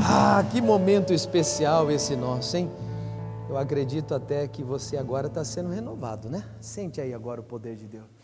Ah, 0.03 0.43
que 0.51 0.61
momento 0.61 1.13
especial 1.13 1.91
esse 1.91 2.17
nosso, 2.17 2.57
hein? 2.57 2.71
Eu 3.49 3.59
acredito 3.59 4.15
até 4.15 4.47
que 4.47 4.63
você 4.63 4.97
agora 4.97 5.27
está 5.27 5.45
sendo 5.45 5.71
renovado, 5.71 6.29
né? 6.31 6.45
Sente 6.61 7.01
aí 7.01 7.13
agora 7.13 7.41
o 7.41 7.45
poder 7.45 7.77
de 7.77 7.87
Deus. 7.87 8.20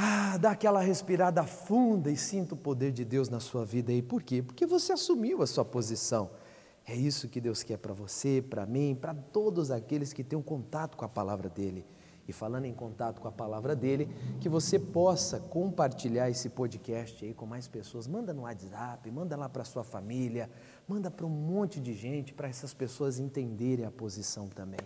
Ah, 0.00 0.38
dá 0.38 0.52
aquela 0.52 0.80
respirada 0.80 1.42
funda 1.42 2.08
e 2.08 2.16
sinta 2.16 2.54
o 2.54 2.56
poder 2.56 2.92
de 2.92 3.04
Deus 3.04 3.28
na 3.28 3.40
sua 3.40 3.64
vida 3.64 3.90
aí. 3.90 4.00
Por 4.00 4.22
quê? 4.22 4.40
Porque 4.40 4.64
você 4.64 4.92
assumiu 4.92 5.42
a 5.42 5.46
sua 5.46 5.64
posição. 5.64 6.30
É 6.86 6.94
isso 6.94 7.28
que 7.28 7.40
Deus 7.40 7.64
quer 7.64 7.78
para 7.78 7.92
você, 7.92 8.40
para 8.40 8.64
mim, 8.64 8.94
para 8.94 9.12
todos 9.12 9.72
aqueles 9.72 10.12
que 10.12 10.22
têm 10.22 10.38
um 10.38 10.42
contato 10.42 10.96
com 10.96 11.04
a 11.04 11.08
palavra 11.08 11.48
dele. 11.48 11.84
E 12.28 12.32
falando 12.32 12.66
em 12.66 12.72
contato 12.72 13.20
com 13.20 13.26
a 13.26 13.32
palavra 13.32 13.74
dele, 13.74 14.08
que 14.40 14.48
você 14.48 14.78
possa 14.78 15.40
compartilhar 15.40 16.30
esse 16.30 16.48
podcast 16.48 17.24
aí 17.24 17.34
com 17.34 17.44
mais 17.44 17.66
pessoas. 17.66 18.06
Manda 18.06 18.32
no 18.32 18.42
WhatsApp, 18.42 19.10
manda 19.10 19.36
lá 19.36 19.48
para 19.48 19.64
sua 19.64 19.82
família, 19.82 20.48
manda 20.86 21.10
para 21.10 21.26
um 21.26 21.28
monte 21.28 21.80
de 21.80 21.92
gente, 21.92 22.32
para 22.32 22.46
essas 22.46 22.72
pessoas 22.72 23.18
entenderem 23.18 23.84
a 23.84 23.90
posição 23.90 24.46
também. 24.46 24.80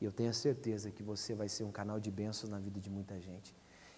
E 0.00 0.04
eu 0.06 0.12
tenho 0.12 0.30
a 0.30 0.32
certeza 0.32 0.90
que 0.90 1.02
você 1.02 1.34
vai 1.34 1.50
ser 1.50 1.64
um 1.64 1.70
canal 1.70 2.00
de 2.00 2.10
bênçãos 2.10 2.48
na 2.48 2.58
vida 2.58 2.80
de 2.80 2.88
muita 2.88 3.20
gente. 3.20 3.54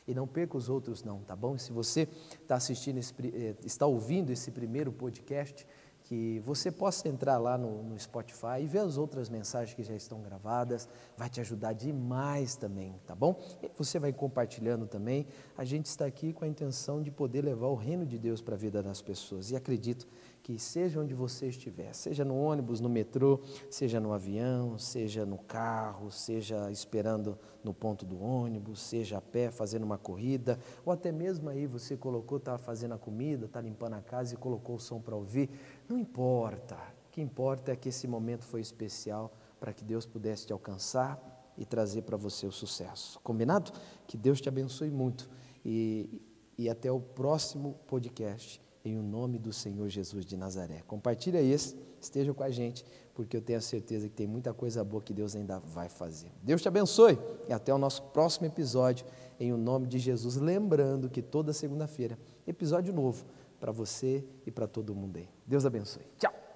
E 0.08 0.14
não 0.14 0.26
perca 0.26 0.56
os 0.56 0.68
outros 0.68 1.04
não, 1.04 1.20
tá 1.20 1.36
bom? 1.36 1.54
E 1.54 1.58
se 1.58 1.70
você 1.70 2.08
está 2.42 2.56
assistindo, 2.56 2.96
esse, 2.98 3.14
eh, 3.22 3.54
está 3.62 3.86
ouvindo 3.86 4.30
esse 4.30 4.50
primeiro 4.50 4.90
podcast, 4.90 5.66
que 6.08 6.40
você 6.40 6.70
possa 6.70 7.06
entrar 7.06 7.36
lá 7.36 7.58
no, 7.58 7.82
no 7.82 7.98
Spotify 7.98 8.62
e 8.62 8.66
ver 8.66 8.78
as 8.78 8.96
outras 8.96 9.28
mensagens 9.28 9.74
que 9.76 9.82
já 9.82 9.94
estão 9.94 10.22
gravadas, 10.22 10.88
vai 11.18 11.28
te 11.28 11.38
ajudar 11.38 11.74
demais 11.74 12.56
também, 12.56 12.98
tá 13.06 13.14
bom? 13.14 13.38
E 13.62 13.70
você 13.76 13.98
vai 13.98 14.10
compartilhando 14.10 14.86
também. 14.86 15.26
A 15.56 15.66
gente 15.66 15.84
está 15.84 16.06
aqui 16.06 16.32
com 16.32 16.46
a 16.46 16.48
intenção 16.48 17.02
de 17.02 17.10
poder 17.10 17.44
levar 17.44 17.66
o 17.66 17.74
reino 17.74 18.06
de 18.06 18.18
Deus 18.18 18.40
para 18.40 18.54
a 18.54 18.58
vida 18.58 18.82
das 18.82 19.02
pessoas. 19.02 19.50
E 19.50 19.56
acredito 19.56 20.08
que 20.48 20.58
seja 20.58 20.98
onde 20.98 21.12
você 21.12 21.48
estiver, 21.48 21.94
seja 21.94 22.24
no 22.24 22.34
ônibus, 22.34 22.80
no 22.80 22.88
metrô, 22.88 23.38
seja 23.68 24.00
no 24.00 24.14
avião, 24.14 24.78
seja 24.78 25.26
no 25.26 25.36
carro, 25.36 26.10
seja 26.10 26.70
esperando 26.70 27.38
no 27.62 27.74
ponto 27.74 28.06
do 28.06 28.18
ônibus, 28.18 28.80
seja 28.80 29.18
a 29.18 29.20
pé 29.20 29.50
fazendo 29.50 29.82
uma 29.82 29.98
corrida, 29.98 30.58
ou 30.86 30.90
até 30.90 31.12
mesmo 31.12 31.50
aí 31.50 31.66
você 31.66 31.98
colocou, 31.98 32.38
estava 32.38 32.56
fazendo 32.56 32.94
a 32.94 32.98
comida, 32.98 33.44
está 33.44 33.60
limpando 33.60 33.92
a 33.92 34.00
casa 34.00 34.32
e 34.32 34.38
colocou 34.38 34.76
o 34.76 34.80
som 34.80 35.02
para 35.02 35.14
ouvir, 35.14 35.50
não 35.86 35.98
importa. 35.98 36.76
O 36.76 37.10
que 37.10 37.20
importa 37.20 37.72
é 37.72 37.76
que 37.76 37.90
esse 37.90 38.08
momento 38.08 38.46
foi 38.46 38.62
especial 38.62 39.30
para 39.60 39.74
que 39.74 39.84
Deus 39.84 40.06
pudesse 40.06 40.46
te 40.46 40.52
alcançar 40.54 41.52
e 41.58 41.66
trazer 41.66 42.00
para 42.04 42.16
você 42.16 42.46
o 42.46 42.52
sucesso. 42.52 43.20
Combinado? 43.20 43.70
Que 44.06 44.16
Deus 44.16 44.40
te 44.40 44.48
abençoe 44.48 44.90
muito 44.90 45.28
e, 45.62 46.22
e 46.56 46.70
até 46.70 46.90
o 46.90 46.98
próximo 46.98 47.74
podcast 47.86 48.66
em 48.88 48.98
o 48.98 49.02
nome 49.02 49.38
do 49.38 49.52
Senhor 49.52 49.88
Jesus 49.88 50.24
de 50.24 50.36
Nazaré. 50.36 50.82
Compartilha 50.86 51.40
esse, 51.40 51.76
esteja 52.00 52.32
com 52.32 52.42
a 52.42 52.50
gente, 52.50 52.84
porque 53.14 53.36
eu 53.36 53.42
tenho 53.42 53.58
a 53.58 53.62
certeza 53.62 54.08
que 54.08 54.14
tem 54.14 54.26
muita 54.26 54.52
coisa 54.54 54.82
boa 54.84 55.02
que 55.02 55.12
Deus 55.12 55.34
ainda 55.34 55.58
vai 55.58 55.88
fazer. 55.88 56.30
Deus 56.42 56.62
te 56.62 56.68
abençoe 56.68 57.18
e 57.48 57.52
até 57.52 57.72
o 57.72 57.78
nosso 57.78 58.02
próximo 58.02 58.46
episódio 58.46 59.06
em 59.38 59.52
o 59.52 59.56
nome 59.56 59.86
de 59.86 59.98
Jesus, 59.98 60.36
lembrando 60.36 61.08
que 61.08 61.22
toda 61.22 61.52
segunda-feira 61.52 62.18
episódio 62.46 62.92
novo 62.92 63.24
para 63.60 63.72
você 63.72 64.24
e 64.46 64.50
para 64.50 64.66
todo 64.66 64.94
mundo 64.94 65.18
aí. 65.18 65.28
Deus 65.46 65.66
abençoe. 65.66 66.04
Tchau. 66.18 66.47